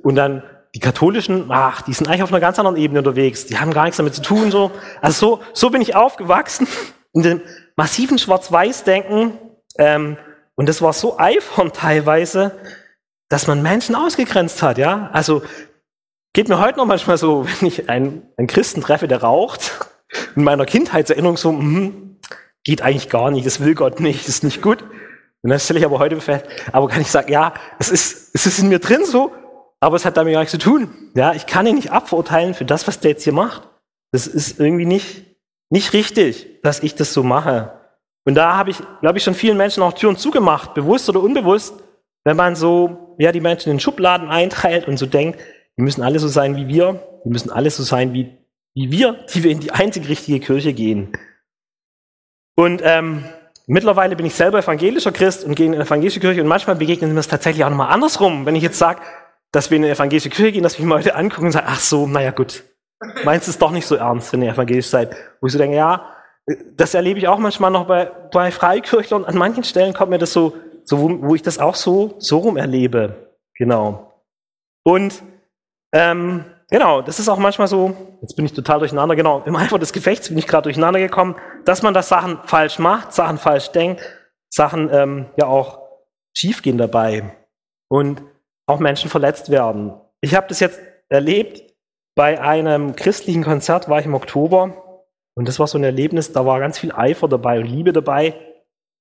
Und 0.01 0.15
dann 0.15 0.43
die 0.75 0.79
katholischen, 0.79 1.45
ach, 1.49 1.81
die 1.81 1.93
sind 1.93 2.07
eigentlich 2.07 2.23
auf 2.23 2.31
einer 2.31 2.39
ganz 2.39 2.59
anderen 2.59 2.77
Ebene 2.77 2.99
unterwegs. 2.99 3.45
Die 3.45 3.57
haben 3.57 3.73
gar 3.73 3.83
nichts 3.83 3.97
damit 3.97 4.13
zu 4.13 4.21
tun. 4.21 4.51
So. 4.51 4.71
Also 5.01 5.37
so, 5.37 5.43
so 5.53 5.69
bin 5.69 5.81
ich 5.81 5.95
aufgewachsen, 5.95 6.67
in 7.13 7.23
dem 7.23 7.41
massiven 7.75 8.19
Schwarz-Weiß-Denken. 8.19 9.37
Ähm, 9.77 10.17
und 10.55 10.67
das 10.67 10.81
war 10.81 10.93
so 10.93 11.17
eifern 11.19 11.71
teilweise, 11.71 12.51
dass 13.29 13.47
man 13.47 13.61
Menschen 13.61 13.95
ausgegrenzt 13.95 14.61
hat, 14.61 14.77
ja. 14.77 15.09
Also 15.13 15.43
geht 16.33 16.49
mir 16.49 16.59
heute 16.59 16.77
noch 16.77 16.85
manchmal 16.85 17.17
so, 17.17 17.45
wenn 17.59 17.67
ich 17.67 17.89
einen, 17.89 18.23
einen 18.37 18.47
Christen 18.47 18.81
treffe, 18.81 19.07
der 19.07 19.21
raucht, 19.21 19.87
in 20.35 20.43
meiner 20.43 20.65
Kindheitserinnerung 20.65 21.37
so, 21.37 21.49
hm, 21.49 22.19
geht 22.63 22.81
eigentlich 22.81 23.09
gar 23.09 23.31
nicht, 23.31 23.45
das 23.45 23.59
will 23.59 23.75
Gott 23.75 23.99
nicht, 23.99 24.21
das 24.21 24.29
ist 24.29 24.43
nicht 24.43 24.61
gut. 24.61 24.83
Und 25.41 25.51
dann 25.51 25.59
stelle 25.59 25.79
ich 25.79 25.85
aber 25.85 25.99
heute 25.99 26.19
fest, 26.19 26.45
aber 26.71 26.87
kann 26.87 27.01
ich 27.01 27.11
sagen, 27.11 27.31
ja, 27.31 27.53
es 27.79 27.89
ist, 27.89 28.31
es 28.33 28.45
ist 28.45 28.59
in 28.59 28.69
mir 28.69 28.79
drin 28.79 29.05
so, 29.05 29.31
aber 29.79 29.95
es 29.95 30.05
hat 30.05 30.17
damit 30.17 30.33
gar 30.33 30.39
nichts 30.39 30.51
zu 30.51 30.57
tun. 30.57 30.89
Ja, 31.15 31.33
ich 31.33 31.45
kann 31.45 31.67
ihn 31.67 31.75
nicht 31.75 31.91
abverurteilen 31.91 32.53
für 32.53 32.65
das, 32.65 32.87
was 32.87 32.99
der 32.99 33.11
jetzt 33.11 33.23
hier 33.23 33.33
macht. 33.33 33.67
Das 34.11 34.27
ist 34.27 34.59
irgendwie 34.59 34.85
nicht, 34.85 35.25
nicht 35.69 35.93
richtig, 35.93 36.61
dass 36.63 36.81
ich 36.81 36.95
das 36.95 37.13
so 37.13 37.23
mache. 37.23 37.73
Und 38.25 38.35
da 38.35 38.57
habe 38.57 38.71
ich, 38.71 38.77
glaube 39.01 39.17
ich, 39.17 39.23
schon 39.23 39.35
vielen 39.35 39.57
Menschen 39.57 39.83
auch 39.83 39.93
Türen 39.93 40.17
zugemacht, 40.17 40.73
bewusst 40.73 41.07
oder 41.09 41.21
unbewusst, 41.21 41.75
wenn 42.25 42.35
man 42.35 42.55
so, 42.55 43.15
ja, 43.19 43.31
die 43.31 43.39
Menschen 43.39 43.71
in 43.71 43.79
Schubladen 43.79 44.29
einteilt 44.29 44.87
und 44.87 44.97
so 44.97 45.05
denkt, 45.05 45.39
die 45.77 45.81
müssen 45.81 46.01
alle 46.01 46.19
so 46.19 46.27
sein 46.27 46.55
wie 46.55 46.67
wir, 46.67 47.01
die 47.23 47.29
müssen 47.29 47.51
alle 47.51 47.69
so 47.69 47.83
sein 47.83 48.13
wie, 48.13 48.35
wie 48.73 48.91
wir, 48.91 49.13
die 49.33 49.43
wir 49.43 49.51
in 49.51 49.59
die 49.59 49.71
einzig 49.71 50.09
richtige 50.09 50.39
Kirche 50.39 50.73
gehen. 50.73 51.13
Und 52.55 52.81
ähm, 52.83 53.23
mittlerweile 53.67 54.15
bin 54.15 54.25
ich 54.25 54.33
selber 54.33 54.59
evangelischer 54.59 55.11
Christ 55.11 55.45
und 55.45 55.55
gehe 55.55 55.67
in 55.67 55.75
eine 55.75 55.83
evangelische 55.83 56.19
Kirche 56.19 56.41
und 56.41 56.47
manchmal 56.47 56.75
begegnen 56.75 57.11
mir 57.11 57.15
das 57.15 57.27
tatsächlich 57.27 57.63
auch 57.63 57.69
nochmal 57.69 57.93
andersrum. 57.93 58.45
Wenn 58.45 58.55
ich 58.55 58.63
jetzt 58.63 58.79
sage, 58.79 59.01
dass 59.57 59.71
wir 59.71 59.77
in 59.77 59.85
eine 59.85 59.93
evangelische 59.93 60.29
Kirche 60.29 60.51
gehen, 60.51 60.61
dass 60.61 60.77
mich 60.77 60.87
mal 60.87 60.97
Leute 60.97 61.15
angucken 61.15 61.47
und 61.47 61.51
sagen, 61.51 61.65
ach 61.67 61.79
so, 61.79 62.05
naja 62.05 62.29
gut, 62.29 62.63
meinst 63.23 63.47
du 63.47 63.51
es 63.51 63.57
doch 63.57 63.71
nicht 63.71 63.87
so 63.87 63.95
ernst, 63.95 64.31
wenn 64.31 64.43
ihr 64.43 64.51
evangelisch 64.51 64.85
seid. 64.85 65.15
Wo 65.41 65.47
ich 65.47 65.53
so 65.53 65.57
denke, 65.57 65.75
ja, 65.75 66.13
das 66.75 66.93
erlebe 66.93 67.17
ich 67.17 67.27
auch 67.27 67.39
manchmal 67.39 67.71
noch 67.71 67.87
bei, 67.87 68.05
bei 68.05 68.51
Freikirchlern. 68.51 69.25
An 69.25 69.35
manchen 69.35 69.63
Stellen 69.63 69.95
kommt 69.95 70.11
mir 70.11 70.19
das 70.19 70.31
so, 70.31 70.55
so 70.83 70.99
wo, 70.99 71.29
wo 71.29 71.33
ich 71.33 71.41
das 71.41 71.57
auch 71.57 71.73
so, 71.73 72.13
so 72.19 72.37
rum 72.37 72.55
erlebe. 72.55 73.33
Genau. 73.55 74.13
Und 74.83 75.23
ähm, 75.91 76.45
genau, 76.69 77.01
das 77.01 77.17
ist 77.17 77.27
auch 77.27 77.39
manchmal 77.39 77.67
so, 77.67 77.97
jetzt 78.21 78.35
bin 78.35 78.45
ich 78.45 78.53
total 78.53 78.77
durcheinander, 78.77 79.15
genau, 79.15 79.41
im 79.43 79.55
Eifer 79.55 79.79
des 79.79 79.91
Gefechts 79.91 80.29
bin 80.29 80.37
ich 80.37 80.45
gerade 80.45 80.65
durcheinander 80.65 80.99
gekommen, 80.99 81.35
dass 81.65 81.81
man 81.81 81.95
das 81.95 82.09
Sachen 82.09 82.37
falsch 82.45 82.77
macht, 82.77 83.11
Sachen 83.11 83.39
falsch 83.39 83.71
denkt, 83.71 84.03
Sachen 84.51 84.93
ähm, 84.93 85.25
ja 85.35 85.47
auch 85.47 85.79
schiefgehen 86.35 86.77
dabei 86.77 87.35
und 87.87 88.21
auch 88.67 88.79
Menschen 88.79 89.09
verletzt 89.09 89.49
werden. 89.49 89.93
Ich 90.21 90.35
habe 90.35 90.47
das 90.47 90.59
jetzt 90.59 90.79
erlebt, 91.09 91.73
bei 92.15 92.41
einem 92.41 92.95
christlichen 92.95 93.43
Konzert 93.43 93.89
war 93.89 93.99
ich 93.99 94.05
im 94.05 94.13
Oktober 94.13 95.03
und 95.35 95.47
das 95.47 95.59
war 95.59 95.67
so 95.67 95.77
ein 95.77 95.83
Erlebnis, 95.83 96.33
da 96.33 96.45
war 96.45 96.59
ganz 96.59 96.79
viel 96.79 96.91
Eifer 96.91 97.27
dabei 97.27 97.59
und 97.59 97.67
Liebe 97.67 97.93
dabei 97.93 98.35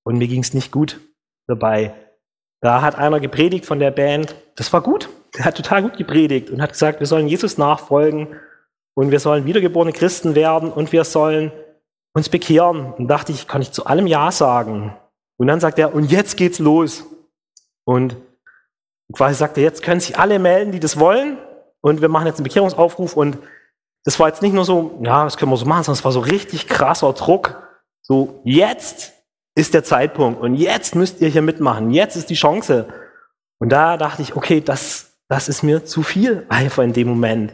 und 0.05 0.19
mir 0.19 0.29
ging 0.29 0.43
es 0.43 0.55
nicht 0.55 0.73
gut 0.73 1.01
dabei. 1.49 1.95
Da 2.63 2.83
hat 2.83 2.97
einer 2.97 3.21
gepredigt 3.21 3.67
von 3.67 3.79
der 3.81 3.91
Band, 3.91 4.35
das 4.57 4.73
war 4.73 4.83
gut, 4.83 5.09
der 5.37 5.45
hat 5.45 5.57
total 5.57 5.83
gut 5.83 5.97
gepredigt 5.97 6.51
und 6.51 6.63
hat 6.63 6.73
gesagt, 6.73 7.01
wir 7.01 7.07
sollen 7.07 7.29
Jesus 7.29 7.59
nachfolgen 7.59 8.29
und 8.95 9.11
wir 9.11 9.21
sollen 9.21 9.45
wiedergeborene 9.45 9.93
Christen 9.93 10.35
werden 10.35 10.73
und 10.73 10.93
wir 10.93 11.05
sollen 11.05 11.53
uns 12.15 12.31
bekehren. 12.31 12.95
Und 12.95 13.09
dachte 13.09 13.31
ich, 13.31 13.47
kann 13.47 13.63
ich 13.63 13.73
zu 13.73 13.87
allem 13.87 14.07
Ja 14.07 14.33
sagen. 14.33 14.97
Und 15.37 15.47
dann 15.49 15.61
sagt 15.61 15.79
er, 15.79 15.95
und 15.95 16.11
jetzt 16.11 16.37
geht's 16.37 16.59
los. 16.59 17.05
Und 17.85 18.17
quasi 19.13 19.35
sagt 19.35 19.57
er, 19.57 19.65
jetzt 19.65 19.83
können 19.83 20.01
sich 20.01 20.19
alle 20.19 20.39
melden, 20.39 20.73
die 20.73 20.81
das 20.81 20.99
wollen. 20.99 21.39
Und 21.81 22.01
wir 22.01 22.09
machen 22.09 22.27
jetzt 22.27 22.39
einen 22.39 22.45
Bekehrungsaufruf. 22.45 23.17
Und 23.17 23.39
das 24.05 24.19
war 24.19 24.29
jetzt 24.29 24.43
nicht 24.43 24.55
nur 24.55 24.65
so, 24.65 24.99
ja, 25.03 25.25
das 25.25 25.37
können 25.37 25.51
wir 25.51 25.57
so 25.57 25.67
machen, 25.67 25.85
sondern 25.85 25.99
es 25.99 26.05
war 26.05 26.13
so 26.13 26.21
richtig 26.21 26.69
krasser 26.69 27.13
Druck. 27.13 27.63
So, 28.03 28.41
jetzt 28.45 29.13
ist 29.55 29.75
der 29.75 29.85
Zeitpunkt 29.85 30.41
und 30.41 30.55
jetzt 30.55 30.95
müsst 30.95 31.21
ihr 31.21 31.29
hier 31.29 31.43
mitmachen. 31.43 31.91
Jetzt 31.91 32.15
ist 32.15 32.31
die 32.31 32.35
Chance. 32.35 32.87
Und 33.59 33.71
da 33.71 33.97
dachte 33.97 34.23
ich, 34.23 34.37
okay, 34.37 34.61
das 34.61 35.07
das 35.29 35.49
ist 35.49 35.63
mir 35.63 35.85
zu 35.85 36.03
viel 36.03 36.47
Eifer 36.49 36.85
in 36.85 36.93
dem 36.93 37.09
Moment. 37.09 37.53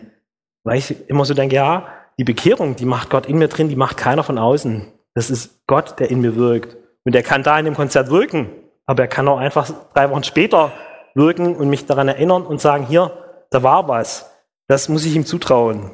Weil 0.64 0.78
ich 0.78 1.08
immer 1.08 1.24
so 1.24 1.34
denke, 1.34 1.56
ja, 1.56 1.88
die 2.18 2.24
Bekehrung, 2.24 2.76
die 2.76 2.84
macht 2.84 3.10
Gott 3.10 3.26
in 3.26 3.38
mir 3.38 3.48
drin, 3.48 3.68
die 3.68 3.76
macht 3.76 3.96
keiner 3.96 4.22
von 4.22 4.38
außen. 4.38 4.86
Das 5.14 5.30
ist 5.30 5.66
Gott, 5.66 5.98
der 5.98 6.10
in 6.10 6.20
mir 6.20 6.36
wirkt. 6.36 6.76
Und 7.04 7.14
der 7.14 7.22
kann 7.22 7.42
da 7.42 7.58
in 7.58 7.64
dem 7.64 7.74
Konzert 7.74 8.10
wirken, 8.10 8.50
aber 8.86 9.04
er 9.04 9.08
kann 9.08 9.26
auch 9.26 9.38
einfach 9.38 9.70
drei 9.94 10.10
Wochen 10.10 10.22
später 10.22 10.72
wirken 11.14 11.56
und 11.56 11.68
mich 11.68 11.86
daran 11.86 12.08
erinnern 12.08 12.46
und 12.46 12.60
sagen, 12.60 12.86
hier, 12.86 13.12
da 13.50 13.62
war 13.62 13.88
was. 13.88 14.30
Das 14.68 14.88
muss 14.88 15.04
ich 15.04 15.14
ihm 15.14 15.26
zutrauen. 15.26 15.90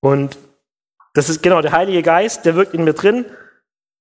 Und 0.00 0.36
das 1.14 1.28
ist 1.28 1.42
genau 1.42 1.62
der 1.62 1.72
Heilige 1.72 2.02
Geist, 2.02 2.44
der 2.44 2.56
wirkt 2.56 2.74
in 2.74 2.84
mir 2.84 2.92
drin 2.92 3.24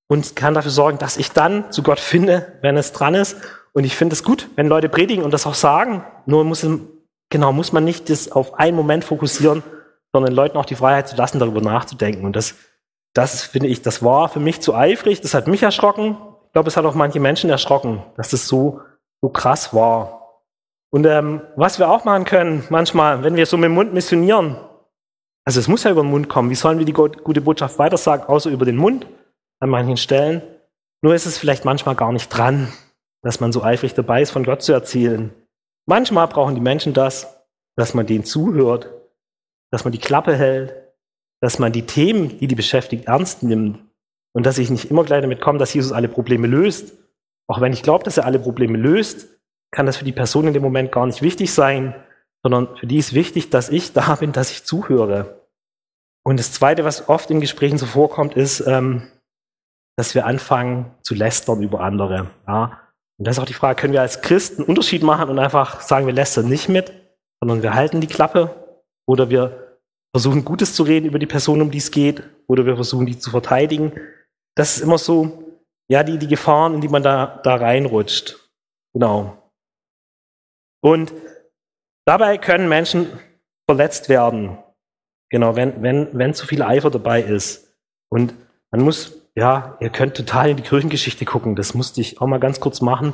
und 0.07 0.35
kann 0.35 0.53
dafür 0.53 0.71
sorgen, 0.71 0.97
dass 0.97 1.17
ich 1.17 1.31
dann 1.31 1.71
zu 1.71 1.83
Gott 1.83 1.99
finde, 1.99 2.53
wenn 2.61 2.75
es 2.75 2.91
dran 2.91 3.15
ist. 3.15 3.37
Und 3.73 3.83
ich 3.85 3.95
finde 3.95 4.13
es 4.13 4.23
gut, 4.23 4.49
wenn 4.55 4.67
Leute 4.67 4.89
predigen 4.89 5.23
und 5.23 5.31
das 5.31 5.47
auch 5.47 5.53
sagen. 5.53 6.03
Nur 6.25 6.43
muss, 6.43 6.65
genau, 7.29 7.53
muss 7.53 7.71
man 7.71 7.83
nicht 7.83 8.09
das 8.09 8.31
auf 8.31 8.55
einen 8.55 8.75
Moment 8.75 9.03
fokussieren, 9.03 9.63
sondern 10.11 10.33
Leuten 10.33 10.57
auch 10.57 10.65
die 10.65 10.75
Freiheit 10.75 11.07
zu 11.07 11.15
lassen, 11.15 11.39
darüber 11.39 11.61
nachzudenken. 11.61 12.25
Und 12.25 12.35
das, 12.35 12.55
das 13.13 13.41
finde 13.41 13.67
ich, 13.67 13.81
das 13.81 14.03
war 14.03 14.29
für 14.29 14.39
mich 14.39 14.61
zu 14.61 14.75
eifrig, 14.75 15.21
das 15.21 15.33
hat 15.33 15.47
mich 15.47 15.63
erschrocken. 15.63 16.17
Ich 16.47 16.53
glaube, 16.53 16.69
es 16.69 16.77
hat 16.77 16.85
auch 16.85 16.95
manche 16.95 17.19
Menschen 17.19 17.49
erschrocken, 17.49 18.03
dass 18.15 18.29
das 18.29 18.47
so, 18.47 18.81
so 19.21 19.29
krass 19.29 19.73
war. 19.73 20.22
Und 20.93 21.05
ähm, 21.05 21.41
was 21.55 21.79
wir 21.79 21.89
auch 21.89 22.05
machen 22.05 22.25
können, 22.25 22.63
manchmal, 22.69 23.23
wenn 23.23 23.35
wir 23.35 23.45
so 23.45 23.57
mit 23.57 23.65
dem 23.65 23.73
Mund 23.73 23.93
missionieren, 23.93 24.57
also 25.45 25.59
es 25.59 25.67
muss 25.67 25.83
ja 25.83 25.91
über 25.91 26.03
den 26.03 26.11
Mund 26.11 26.29
kommen. 26.29 26.49
Wie 26.49 26.55
sollen 26.55 26.77
wir 26.77 26.85
die 26.85 26.93
gute 26.93 27.41
Botschaft 27.41 27.79
weitersagen, 27.79 28.27
außer 28.27 28.49
über 28.49 28.65
den 28.65 28.77
Mund 28.77 29.07
an 29.59 29.69
manchen 29.69 29.97
Stellen? 29.97 30.41
Nur 31.01 31.15
ist 31.15 31.25
es 31.25 31.37
vielleicht 31.37 31.65
manchmal 31.65 31.95
gar 31.95 32.11
nicht 32.11 32.29
dran 32.29 32.71
dass 33.23 33.39
man 33.39 33.51
so 33.51 33.63
eifrig 33.63 33.93
dabei 33.93 34.21
ist, 34.21 34.31
von 34.31 34.43
Gott 34.43 34.61
zu 34.61 34.73
erzählen. 34.73 35.33
Manchmal 35.87 36.27
brauchen 36.27 36.55
die 36.55 36.61
Menschen 36.61 36.93
das, 36.93 37.41
dass 37.75 37.93
man 37.93 38.05
denen 38.05 38.25
zuhört, 38.25 38.89
dass 39.71 39.83
man 39.85 39.91
die 39.91 39.99
Klappe 39.99 40.35
hält, 40.35 40.75
dass 41.41 41.57
man 41.57 41.71
die 41.71 41.85
Themen, 41.85 42.37
die 42.37 42.47
die 42.47 42.55
beschäftigt, 42.55 43.07
ernst 43.07 43.41
nimmt 43.41 43.79
und 44.33 44.45
dass 44.45 44.57
ich 44.57 44.69
nicht 44.69 44.91
immer 44.91 45.03
gleich 45.03 45.21
damit 45.21 45.41
komme, 45.41 45.57
dass 45.57 45.73
Jesus 45.73 45.91
alle 45.91 46.09
Probleme 46.09 46.47
löst. 46.47 46.93
Auch 47.47 47.59
wenn 47.59 47.73
ich 47.73 47.81
glaube, 47.81 48.03
dass 48.03 48.17
er 48.17 48.25
alle 48.25 48.39
Probleme 48.39 48.77
löst, 48.77 49.27
kann 49.73 49.85
das 49.85 49.97
für 49.97 50.05
die 50.05 50.11
Person 50.11 50.47
in 50.47 50.53
dem 50.53 50.63
Moment 50.63 50.91
gar 50.91 51.05
nicht 51.05 51.21
wichtig 51.21 51.53
sein, 51.53 51.95
sondern 52.43 52.75
für 52.77 52.87
die 52.87 52.97
ist 52.97 53.13
wichtig, 53.13 53.49
dass 53.49 53.69
ich 53.69 53.93
da 53.93 54.15
bin, 54.15 54.31
dass 54.31 54.51
ich 54.51 54.63
zuhöre. 54.63 55.47
Und 56.25 56.39
das 56.39 56.53
Zweite, 56.53 56.85
was 56.85 57.09
oft 57.09 57.29
in 57.31 57.41
Gesprächen 57.41 57.77
so 57.77 57.85
vorkommt, 57.85 58.35
ist, 58.35 58.61
ähm, 58.61 59.11
dass 59.97 60.15
wir 60.15 60.25
anfangen 60.25 60.93
zu 61.01 61.15
lästern 61.15 61.61
über 61.61 61.81
andere. 61.81 62.29
Ja? 62.47 62.79
Und 63.17 63.27
da 63.27 63.31
ist 63.31 63.39
auch 63.39 63.45
die 63.45 63.53
Frage, 63.53 63.79
können 63.79 63.93
wir 63.93 64.01
als 64.01 64.21
Christen 64.21 64.61
einen 64.61 64.69
Unterschied 64.69 65.03
machen 65.03 65.29
und 65.29 65.39
einfach 65.39 65.81
sagen, 65.81 66.05
wir 66.05 66.13
lästern 66.13 66.47
nicht 66.47 66.69
mit, 66.69 66.93
sondern 67.41 67.61
wir 67.61 67.73
halten 67.73 68.01
die 68.01 68.07
Klappe 68.07 68.79
oder 69.05 69.29
wir 69.29 69.77
versuchen 70.15 70.45
Gutes 70.45 70.75
zu 70.75 70.83
reden 70.83 71.07
über 71.07 71.19
die 71.19 71.25
Person, 71.25 71.61
um 71.61 71.71
die 71.71 71.79
es 71.79 71.91
geht, 71.91 72.23
oder 72.47 72.65
wir 72.65 72.75
versuchen 72.75 73.05
die 73.05 73.17
zu 73.17 73.31
verteidigen. 73.31 73.91
Das 74.55 74.77
ist 74.77 74.83
immer 74.83 74.97
so, 74.97 75.55
ja, 75.89 76.03
die, 76.03 76.17
die 76.17 76.27
Gefahren, 76.27 76.75
in 76.75 76.81
die 76.81 76.87
man 76.87 77.03
da, 77.03 77.41
da 77.43 77.55
reinrutscht. 77.55 78.39
Genau. 78.93 79.42
Und 80.83 81.13
dabei 82.05 82.37
können 82.37 82.67
Menschen 82.67 83.07
verletzt 83.69 84.09
werden. 84.09 84.57
Genau, 85.29 85.55
wenn, 85.55 85.81
wenn, 85.81 86.09
wenn 86.11 86.33
zu 86.33 86.45
viel 86.45 86.61
Eifer 86.61 86.91
dabei 86.91 87.21
ist. 87.21 87.73
Und 88.09 88.33
man 88.71 88.81
muss 88.81 89.23
ja, 89.35 89.77
ihr 89.79 89.89
könnt 89.89 90.15
total 90.15 90.49
in 90.49 90.57
die 90.57 90.63
Kirchengeschichte 90.63 91.25
gucken. 91.25 91.55
Das 91.55 91.73
musste 91.73 92.01
ich 92.01 92.21
auch 92.21 92.27
mal 92.27 92.39
ganz 92.39 92.59
kurz 92.59 92.81
machen. 92.81 93.13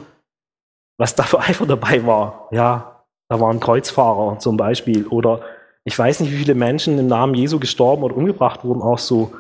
Was 0.98 1.16
da 1.16 1.24
für 1.24 1.40
Eifer 1.40 1.66
dabei 1.66 2.06
war. 2.06 2.50
Ja, 2.52 3.06
da 3.30 3.40
waren 3.40 3.60
Kreuzfahrer 3.60 4.40
zum 4.40 4.58
Beispiel. 4.58 5.08
Oder 5.08 5.42
ich 5.86 5.98
weiß 5.98 6.20
nicht, 6.20 6.32
wie 6.32 6.38
viele 6.38 6.56
Menschen 6.56 7.00
im 7.00 7.08
Namen 7.08 7.36
Jesu 7.36 7.60
gestorben 7.60 8.04
oder 8.04 8.18
umgebracht 8.18 8.66
wurden, 8.66 8.82
auch 8.82 9.00
so. 9.00 9.34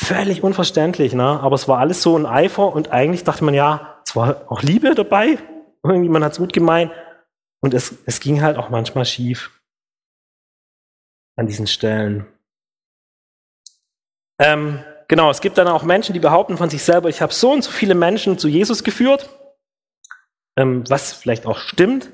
Völlig 0.00 0.42
unverständlich, 0.42 1.12
ne? 1.12 1.38
Aber 1.40 1.54
es 1.54 1.68
war 1.68 1.78
alles 1.78 2.02
so 2.02 2.16
ein 2.16 2.24
Eifer 2.24 2.74
und 2.74 2.90
eigentlich 2.90 3.24
dachte 3.24 3.44
man, 3.44 3.52
ja, 3.52 3.98
es 4.04 4.16
war 4.16 4.36
auch 4.48 4.62
Liebe 4.62 4.94
dabei. 4.94 5.38
Irgendwie, 5.84 6.08
man 6.08 6.24
hat 6.24 6.32
es 6.32 6.38
gut 6.38 6.52
gemeint. 6.52 6.90
Und 7.62 7.72
es, 7.72 7.94
es 8.04 8.20
ging 8.20 8.42
halt 8.42 8.58
auch 8.58 8.68
manchmal 8.68 9.06
schief 9.06 9.58
an 11.36 11.46
diesen 11.46 11.66
Stellen. 11.66 12.26
Ähm, 14.38 14.84
Genau, 15.12 15.30
es 15.30 15.42
gibt 15.42 15.58
dann 15.58 15.68
auch 15.68 15.82
Menschen, 15.82 16.14
die 16.14 16.20
behaupten 16.20 16.56
von 16.56 16.70
sich 16.70 16.82
selber, 16.82 17.10
ich 17.10 17.20
habe 17.20 17.34
so 17.34 17.52
und 17.52 17.62
so 17.62 17.70
viele 17.70 17.94
Menschen 17.94 18.38
zu 18.38 18.48
Jesus 18.48 18.82
geführt, 18.82 19.28
ähm, 20.56 20.84
was 20.88 21.12
vielleicht 21.12 21.44
auch 21.44 21.58
stimmt. 21.58 22.08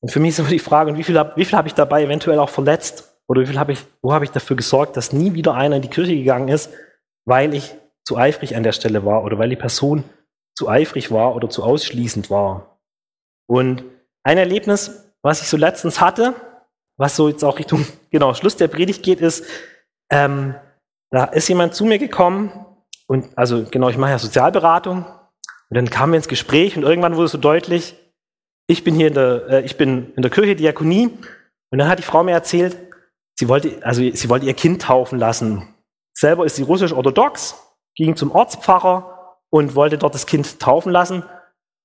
Und 0.00 0.10
für 0.10 0.18
mich 0.18 0.30
ist 0.30 0.40
immer 0.40 0.48
die 0.48 0.58
Frage, 0.58 0.96
wie 0.96 1.04
viel, 1.04 1.16
habe 1.16 1.38
ich 1.38 1.74
dabei 1.74 2.02
eventuell 2.02 2.40
auch 2.40 2.48
verletzt? 2.48 3.20
Oder 3.28 3.42
wie 3.42 3.46
viel 3.46 3.60
habe 3.60 3.70
ich, 3.70 3.84
wo 4.02 4.12
habe 4.12 4.24
ich 4.24 4.32
dafür 4.32 4.56
gesorgt, 4.56 4.96
dass 4.96 5.12
nie 5.12 5.34
wieder 5.34 5.54
einer 5.54 5.76
in 5.76 5.82
die 5.82 5.90
Kirche 5.90 6.16
gegangen 6.16 6.48
ist, 6.48 6.72
weil 7.24 7.54
ich 7.54 7.76
zu 8.02 8.16
eifrig 8.16 8.56
an 8.56 8.64
der 8.64 8.72
Stelle 8.72 9.04
war 9.04 9.22
oder 9.22 9.38
weil 9.38 9.50
die 9.50 9.54
Person 9.54 10.02
zu 10.56 10.68
eifrig 10.68 11.12
war 11.12 11.36
oder 11.36 11.48
zu 11.50 11.62
ausschließend 11.62 12.30
war. 12.30 12.80
Und 13.46 13.84
ein 14.24 14.38
Erlebnis, 14.38 15.12
was 15.22 15.42
ich 15.42 15.48
so 15.48 15.56
letztens 15.56 16.00
hatte, 16.00 16.34
was 16.98 17.16
so 17.16 17.28
jetzt 17.28 17.44
auch 17.44 17.58
Richtung 17.58 17.86
genau 18.10 18.34
Schluss 18.34 18.56
der 18.56 18.68
Predigt 18.68 19.02
geht, 19.02 19.20
ist, 19.20 19.44
ähm, 20.10 20.54
da 21.10 21.24
ist 21.24 21.48
jemand 21.48 21.74
zu 21.74 21.84
mir 21.84 21.98
gekommen 21.98 22.66
und 23.10 23.36
also 23.36 23.64
genau, 23.68 23.88
ich 23.88 23.98
mache 23.98 24.12
ja 24.12 24.18
Sozialberatung. 24.18 25.04
Und 25.04 25.76
dann 25.76 25.90
kamen 25.90 26.12
wir 26.12 26.18
ins 26.18 26.28
Gespräch 26.28 26.76
und 26.76 26.84
irgendwann 26.84 27.16
wurde 27.16 27.26
so 27.26 27.38
deutlich, 27.38 27.96
ich 28.68 28.84
bin 28.84 28.94
hier 28.94 29.08
in 29.08 29.14
der, 29.14 29.48
äh, 29.48 29.60
ich 29.62 29.76
bin 29.76 30.12
in 30.14 30.22
der 30.22 30.30
Kirche 30.30 30.54
Diakonie. 30.54 31.06
Und 31.72 31.78
dann 31.78 31.88
hat 31.88 31.98
die 31.98 32.04
Frau 32.04 32.22
mir 32.22 32.32
erzählt, 32.32 32.76
sie 33.36 33.48
wollte, 33.48 33.84
also 33.84 34.00
sie 34.00 34.28
wollte 34.28 34.46
ihr 34.46 34.54
Kind 34.54 34.82
taufen 34.82 35.18
lassen. 35.18 35.74
Selber 36.16 36.44
ist 36.44 36.54
sie 36.54 36.62
russisch-orthodox, 36.62 37.56
ging 37.96 38.14
zum 38.14 38.30
Ortspfarrer 38.30 39.38
und 39.50 39.74
wollte 39.74 39.98
dort 39.98 40.14
das 40.14 40.26
Kind 40.26 40.60
taufen 40.60 40.92
lassen, 40.92 41.24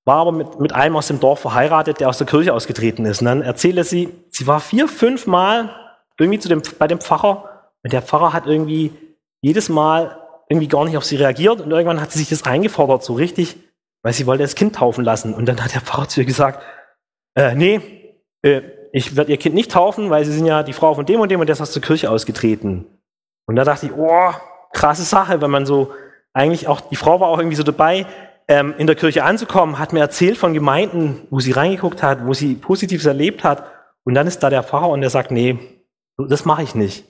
war 0.06 0.18
aber 0.18 0.32
mit, 0.32 0.60
mit 0.60 0.74
einem 0.74 0.96
aus 0.96 1.08
dem 1.08 1.20
Dorf 1.20 1.40
verheiratet, 1.40 2.00
der 2.00 2.10
aus 2.10 2.20
der 2.20 2.28
Kirche 2.28 2.54
ausgetreten 2.54 3.06
ist. 3.06 3.22
Und 3.22 3.26
dann 3.26 3.42
erzählte 3.42 3.84
sie, 3.84 4.10
sie 4.30 4.48
war 4.48 4.60
vier, 4.60 4.88
fünf 4.88 5.26
Mal 5.26 5.76
irgendwie 6.18 6.40
zu 6.40 6.48
dem, 6.48 6.62
bei 6.78 6.88
dem 6.88 7.02
Pfarrer 7.02 7.72
und 7.84 7.92
der 7.92 8.02
Pfarrer 8.02 8.32
hat 8.32 8.46
irgendwie 8.46 8.94
jedes 9.42 9.68
Mal 9.70 10.18
irgendwie 10.48 10.68
gar 10.68 10.86
nicht 10.86 10.96
auf 10.96 11.04
sie 11.04 11.18
reagiert 11.18 11.62
und 11.62 11.72
irgendwann 11.72 12.00
hat 12.00 12.12
sie 12.12 12.20
sich 12.20 12.30
das 12.30 12.44
eingefordert, 12.44 13.04
so 13.04 13.14
richtig, 13.14 13.58
weil 14.04 14.14
sie 14.14 14.28
wollte 14.28 14.44
das 14.44 14.56
Kind 14.56 14.76
taufen 14.76 15.04
lassen. 15.04 15.34
Und 15.34 15.48
dann 15.48 15.64
hat 15.64 15.74
der 15.74 15.82
Pfarrer 15.82 16.08
zu 16.08 16.22
ihr 16.22 16.26
gesagt, 16.26 16.64
äh, 17.36 17.56
nee, 17.56 17.82
äh, 18.44 18.62
ich 18.92 19.16
werde 19.16 19.32
ihr 19.32 19.38
Kind 19.38 19.56
nicht 19.56 19.72
taufen, 19.72 20.10
weil 20.10 20.24
sie 20.24 20.32
sind 20.32 20.46
ja 20.46 20.64
die 20.64 20.74
Frau 20.74 20.94
von 20.94 21.06
dem 21.06 21.20
und 21.20 21.30
dem 21.30 21.40
und 21.40 21.48
der 21.48 21.54
ist 21.54 21.62
aus 21.62 21.74
der 21.74 21.82
Kirche 21.82 22.10
ausgetreten. 22.10 22.86
Und 23.48 23.56
da 23.56 23.64
dachte 23.64 23.88
ich, 23.88 23.92
oh, 23.92 24.32
krasse 24.72 25.04
Sache, 25.04 25.42
wenn 25.42 25.52
man 25.52 25.66
so, 25.66 25.92
eigentlich 26.34 26.68
auch, 26.68 26.82
die 26.82 26.96
Frau 26.96 27.20
war 27.20 27.30
auch 27.30 27.40
irgendwie 27.40 27.56
so 27.58 27.64
dabei, 27.64 28.06
ähm, 28.48 28.74
in 28.78 28.88
der 28.88 28.96
Kirche 28.96 29.24
anzukommen, 29.24 29.80
hat 29.80 29.94
mir 29.94 30.00
erzählt 30.00 30.38
von 30.38 30.54
Gemeinden, 30.54 31.28
wo 31.30 31.40
sie 31.40 31.52
reingeguckt 31.52 32.04
hat, 32.04 32.26
wo 32.26 32.34
sie 32.34 32.56
Positives 32.56 33.06
erlebt 33.06 33.44
hat. 33.44 33.66
Und 34.04 34.14
dann 34.14 34.28
ist 34.28 34.40
da 34.40 34.50
der 34.50 34.64
Pfarrer 34.64 34.90
und 34.90 35.02
der 35.02 35.10
sagt, 35.10 35.32
nee, 35.32 35.58
das 36.18 36.46
mache 36.46 36.64
ich 36.64 36.76
nicht. 36.76 37.06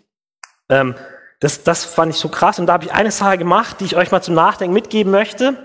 Ähm, 0.69 0.95
das, 1.39 1.63
das 1.63 1.83
fand 1.83 2.13
ich 2.13 2.19
so 2.19 2.29
krass. 2.29 2.59
Und 2.59 2.67
da 2.67 2.73
habe 2.73 2.85
ich 2.85 2.93
eine 2.93 3.11
Sache 3.11 3.37
gemacht, 3.37 3.79
die 3.79 3.85
ich 3.85 3.97
euch 3.97 4.11
mal 4.11 4.21
zum 4.21 4.35
Nachdenken 4.35 4.73
mitgeben 4.73 5.11
möchte. 5.11 5.57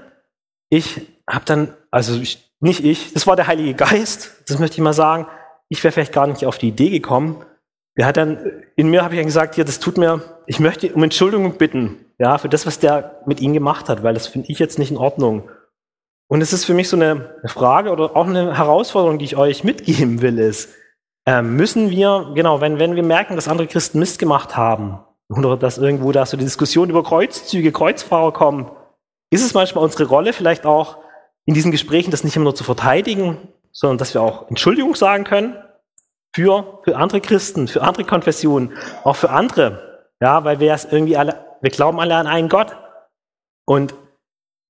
Ich 0.68 1.06
habe 1.28 1.44
dann, 1.44 1.74
also 1.90 2.20
ich, 2.20 2.52
nicht 2.60 2.84
ich, 2.84 3.12
das 3.12 3.26
war 3.26 3.36
der 3.36 3.46
Heilige 3.46 3.74
Geist, 3.74 4.42
das 4.48 4.58
möchte 4.58 4.74
ich 4.74 4.82
mal 4.82 4.92
sagen. 4.92 5.26
Ich 5.68 5.82
wäre 5.84 5.92
vielleicht 5.92 6.12
gar 6.12 6.26
nicht 6.26 6.44
auf 6.46 6.58
die 6.58 6.68
Idee 6.68 6.90
gekommen. 6.90 7.44
Der 7.96 8.06
hat 8.06 8.16
dann, 8.16 8.64
in 8.76 8.88
mir 8.88 9.02
habe 9.02 9.14
ich 9.14 9.20
dann 9.20 9.26
gesagt, 9.26 9.54
hier, 9.54 9.64
das 9.64 9.78
tut 9.78 9.98
mir, 9.98 10.22
ich 10.46 10.60
möchte 10.60 10.92
um 10.92 11.02
Entschuldigung 11.02 11.58
bitten, 11.58 12.04
ja, 12.18 12.38
für 12.38 12.48
das, 12.48 12.66
was 12.66 12.78
der 12.78 13.20
mit 13.26 13.40
ihnen 13.40 13.54
gemacht 13.54 13.88
hat, 13.88 14.02
weil 14.02 14.14
das 14.14 14.26
finde 14.26 14.50
ich 14.50 14.58
jetzt 14.58 14.78
nicht 14.78 14.90
in 14.90 14.96
Ordnung. 14.96 15.48
Und 16.30 16.42
es 16.42 16.52
ist 16.52 16.64
für 16.64 16.74
mich 16.74 16.88
so 16.88 16.96
eine 16.96 17.34
Frage 17.46 17.90
oder 17.90 18.16
auch 18.16 18.26
eine 18.26 18.56
Herausforderung, 18.56 19.18
die 19.18 19.24
ich 19.24 19.36
euch 19.36 19.64
mitgeben 19.64 20.22
will, 20.22 20.38
ist, 20.38 20.72
äh, 21.26 21.42
müssen 21.42 21.90
wir, 21.90 22.30
genau, 22.36 22.60
wenn, 22.60 22.78
wenn 22.78 22.94
wir 22.94 23.02
merken, 23.02 23.34
dass 23.34 23.48
andere 23.48 23.66
Christen 23.66 23.98
Mist 23.98 24.20
gemacht 24.20 24.56
haben, 24.56 25.00
oder 25.28 25.56
dass 25.56 25.78
irgendwo 25.78 26.12
da 26.12 26.24
so 26.26 26.36
die 26.36 26.44
Diskussion 26.44 26.88
über 26.88 27.02
Kreuzzüge, 27.02 27.72
Kreuzfahrer 27.72 28.32
kommen, 28.32 28.70
ist 29.30 29.44
es 29.44 29.54
manchmal 29.54 29.82
unsere 29.82 30.04
Rolle, 30.04 30.32
vielleicht 30.32 30.66
auch 30.66 30.98
in 31.46 31.54
diesen 31.54 31.72
Gesprächen 31.72 32.12
das 32.12 32.22
nicht 32.22 32.36
immer 32.36 32.44
nur 32.44 32.54
zu 32.54 32.64
verteidigen, 32.64 33.36
sondern 33.72 33.98
dass 33.98 34.14
wir 34.14 34.22
auch 34.22 34.48
Entschuldigung 34.48 34.94
sagen 34.94 35.24
können 35.24 35.56
für, 36.32 36.80
für 36.84 36.96
andere 36.96 37.20
Christen, 37.20 37.66
für 37.66 37.82
andere 37.82 38.04
Konfessionen, 38.04 38.76
auch 39.02 39.16
für 39.16 39.30
andere. 39.30 40.08
Ja, 40.20 40.44
weil 40.44 40.60
wir 40.60 40.72
es 40.74 40.84
irgendwie 40.84 41.16
alle, 41.16 41.44
wir 41.60 41.70
glauben 41.70 41.98
alle 41.98 42.14
an 42.14 42.28
einen 42.28 42.48
Gott. 42.48 42.76
Und 43.64 43.94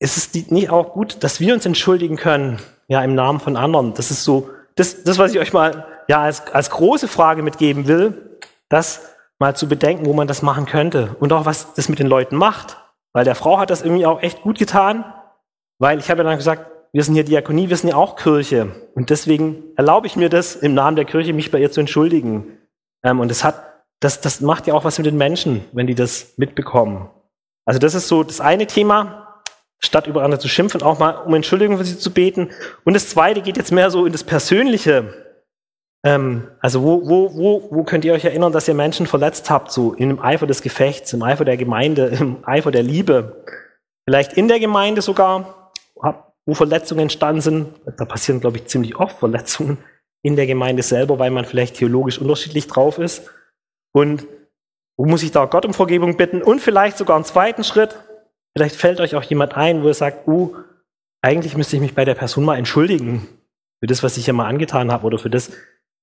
ist 0.01 0.17
es 0.17 0.51
nicht 0.51 0.71
auch 0.71 0.93
gut, 0.93 1.23
dass 1.23 1.41
wir 1.41 1.55
uns 1.55 1.67
entschuldigen 1.67 2.17
können, 2.17 2.59
ja, 2.89 3.05
im 3.05 3.15
Namen 3.15 3.39
von 3.39 3.57
anderen? 3.57 3.95
Das 3.95 4.11
ist 4.11 4.25
so, 4.25 4.51
das, 4.75 5.05
das 5.05 5.19
was 5.19 5.33
ich 5.33 5.39
euch 5.39 5.53
mal, 5.53 5.87
ja, 6.09 6.23
als, 6.23 6.53
als 6.53 6.71
große 6.71 7.07
Frage 7.07 7.43
mitgeben 7.43 7.87
will, 7.87 8.39
das 8.69 9.15
mal 9.39 9.55
zu 9.55 9.69
bedenken, 9.69 10.07
wo 10.07 10.13
man 10.13 10.27
das 10.27 10.43
machen 10.43 10.67
könnte 10.67 11.17
und 11.21 11.33
auch 11.33 11.45
was 11.45 11.75
das 11.75 11.89
mit 11.89 11.99
den 11.99 12.07
Leuten 12.07 12.37
macht. 12.37 12.79
Weil 13.13 13.25
der 13.25 13.35
Frau 13.35 13.59
hat 13.59 13.71
das 13.71 13.83
irgendwie 13.83 14.07
auch 14.07 14.23
echt 14.23 14.43
gut 14.43 14.59
getan, 14.59 15.05
weil 15.79 15.99
ich 15.99 16.11
habe 16.11 16.19
ja 16.19 16.25
dann 16.25 16.37
gesagt, 16.37 16.71
wir 16.93 17.05
sind 17.05 17.15
hier 17.15 17.25
Diakonie, 17.25 17.69
wir 17.69 17.77
sind 17.77 17.91
ja 17.91 17.97
auch 17.97 18.17
Kirche. 18.17 18.69
Und 18.95 19.11
deswegen 19.11 19.63
erlaube 19.77 20.07
ich 20.07 20.17
mir 20.17 20.29
das, 20.29 20.57
im 20.57 20.75
Namen 20.75 20.97
der 20.97 21.05
Kirche 21.05 21.33
mich 21.33 21.51
bei 21.51 21.59
ihr 21.59 21.71
zu 21.71 21.81
entschuldigen. 21.81 22.59
Ähm, 23.05 23.21
und 23.21 23.31
das 23.31 23.45
hat, 23.45 23.63
das, 24.01 24.21
das 24.21 24.41
macht 24.41 24.67
ja 24.67 24.75
auch 24.75 24.85
was 24.85 24.99
mit 24.99 25.07
den 25.07 25.17
Menschen, 25.17 25.65
wenn 25.73 25.87
die 25.87 25.95
das 25.95 26.35
mitbekommen. 26.37 27.11
Also 27.65 27.79
das 27.79 27.95
ist 27.95 28.09
so 28.09 28.25
das 28.25 28.41
eine 28.41 28.67
Thema, 28.67 29.20
statt 29.83 30.07
über 30.07 30.23
andere 30.23 30.41
zu 30.41 30.49
schimpfen, 30.49 30.83
auch 30.83 30.99
mal 30.99 31.13
um 31.13 31.35
Entschuldigung 31.35 31.79
für 31.79 31.85
sie 31.85 31.99
zu 31.99 32.13
beten. 32.13 32.51
Und 32.85 32.95
das 32.95 33.09
zweite 33.09 33.41
geht 33.41 33.57
jetzt 33.57 33.73
mehr 33.73 33.91
so 33.91 34.07
in 34.07 34.13
das 34.13 34.25
Persönliche. 34.25 35.15
Ähm, 36.05 36.49
also 36.61 36.83
wo, 36.83 37.09
wo, 37.09 37.35
wo, 37.35 37.69
wo 37.71 37.85
könnt 37.85 38.05
ihr 38.05 38.13
euch 38.13 38.25
erinnern, 38.25 38.53
dass 38.53 38.69
ihr 38.69 38.75
Menschen 38.75 39.07
verletzt 39.07 39.51
habt, 39.51 39.73
so 39.73 39.93
in 39.95 40.09
dem 40.09 40.21
Eifer 40.21 40.47
des 40.47 40.63
Gefechts, 40.63 41.13
im 41.13 41.23
Eifer 41.23 41.45
der 41.45 41.57
Gemeinde, 41.57 42.07
im 42.21 42.45
Eifer 42.45 42.71
der 42.71 42.83
Liebe? 42.83 43.45
Vielleicht 44.07 44.35
in 44.35 44.49
der 44.49 44.61
Gemeinde 44.61 45.03
sogar, 45.03 45.73
wo 46.47 46.55
Verletzungen 46.55 47.03
entstanden 47.03 47.41
sind. 47.41 47.75
Da 47.97 48.05
passieren, 48.05 48.41
glaube 48.41 48.59
ich, 48.59 48.67
ziemlich 48.67 48.97
oft 48.97 49.19
Verletzungen 49.19 49.79
in 50.23 50.37
der 50.37 50.47
Gemeinde 50.47 50.83
selber, 50.83 51.19
weil 51.19 51.31
man 51.31 51.45
vielleicht 51.45 51.77
theologisch 51.77 52.19
unterschiedlich 52.19 52.67
drauf 52.67 52.99
ist. 52.99 53.31
Und 53.93 54.27
wo 54.97 55.07
muss 55.07 55.23
ich 55.23 55.33
da 55.33 55.47
Gott 55.47 55.65
um 55.65 55.73
Vergebung 55.73 56.17
bitten? 56.17 56.43
Und 56.43 56.61
vielleicht 56.61 56.99
sogar 56.99 57.17
einen 57.17 57.25
zweiten 57.25 57.65
Schritt. 57.65 57.97
Vielleicht 58.57 58.77
fällt 58.77 59.01
euch 59.01 59.15
auch 59.15 59.23
jemand 59.23 59.57
ein, 59.57 59.83
wo 59.83 59.89
ihr 59.89 59.95
sagt, 59.95 60.27
uh, 60.27 60.57
eigentlich 61.23 61.57
müsste 61.57 61.77
ich 61.77 61.83
mich 61.83 61.95
bei 61.95 62.05
der 62.05 62.15
Person 62.15 62.45
mal 62.45 62.57
entschuldigen 62.57 63.29
für 63.81 63.87
das, 63.87 64.03
was 64.03 64.17
ich 64.17 64.27
ja 64.27 64.33
mal 64.33 64.47
angetan 64.47 64.91
habe 64.91 65.07
oder 65.07 65.19
für 65.19 65.31
das, 65.31 65.51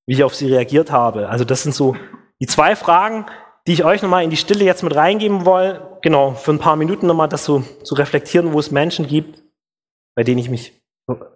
wie 0.08 0.14
ich 0.14 0.24
auf 0.24 0.36
sie 0.36 0.52
reagiert 0.52 0.92
habe. 0.92 1.30
Also 1.30 1.44
das 1.44 1.64
sind 1.64 1.76
so 1.76 1.96
die 2.40 2.48
zwei 2.48 2.76
Fragen, 2.76 3.26
die 3.68 3.74
ich 3.74 3.84
euch 3.84 4.02
nochmal 4.02 4.24
in 4.24 4.30
die 4.30 4.38
Stille 4.38 4.64
jetzt 4.64 4.84
mit 4.84 4.96
reingeben 4.96 5.46
will. 5.46 5.82
Genau, 6.02 6.34
für 6.34 6.52
ein 6.52 6.60
paar 6.60 6.76
Minuten 6.76 7.08
nochmal 7.08 7.28
das 7.28 7.44
so 7.44 7.62
zu 7.84 7.96
reflektieren, 7.96 8.54
wo 8.54 8.60
es 8.60 8.72
Menschen 8.72 9.08
gibt, 9.08 9.44
bei 10.16 10.24
denen 10.24 10.40
ich 10.40 10.50
mich 10.50 10.82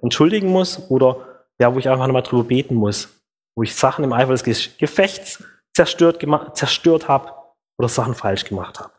entschuldigen 0.02 0.50
muss 0.50 0.90
oder 0.90 1.46
ja, 1.60 1.74
wo 1.74 1.80
ich 1.80 1.90
einfach 1.90 2.08
nochmal 2.08 2.24
drüber 2.24 2.44
beten 2.44 2.76
muss, 2.76 3.22
wo 3.56 3.64
ich 3.64 3.76
Sachen 3.76 4.04
im 4.04 4.14
Eifer 4.14 4.34
des 4.34 4.78
Gefechts 4.78 5.44
zerstört, 5.76 6.26
zerstört 6.54 7.08
habe 7.08 7.32
oder 7.78 7.90
Sachen 7.90 8.16
falsch 8.16 8.46
gemacht 8.46 8.80
habe. 8.80 8.92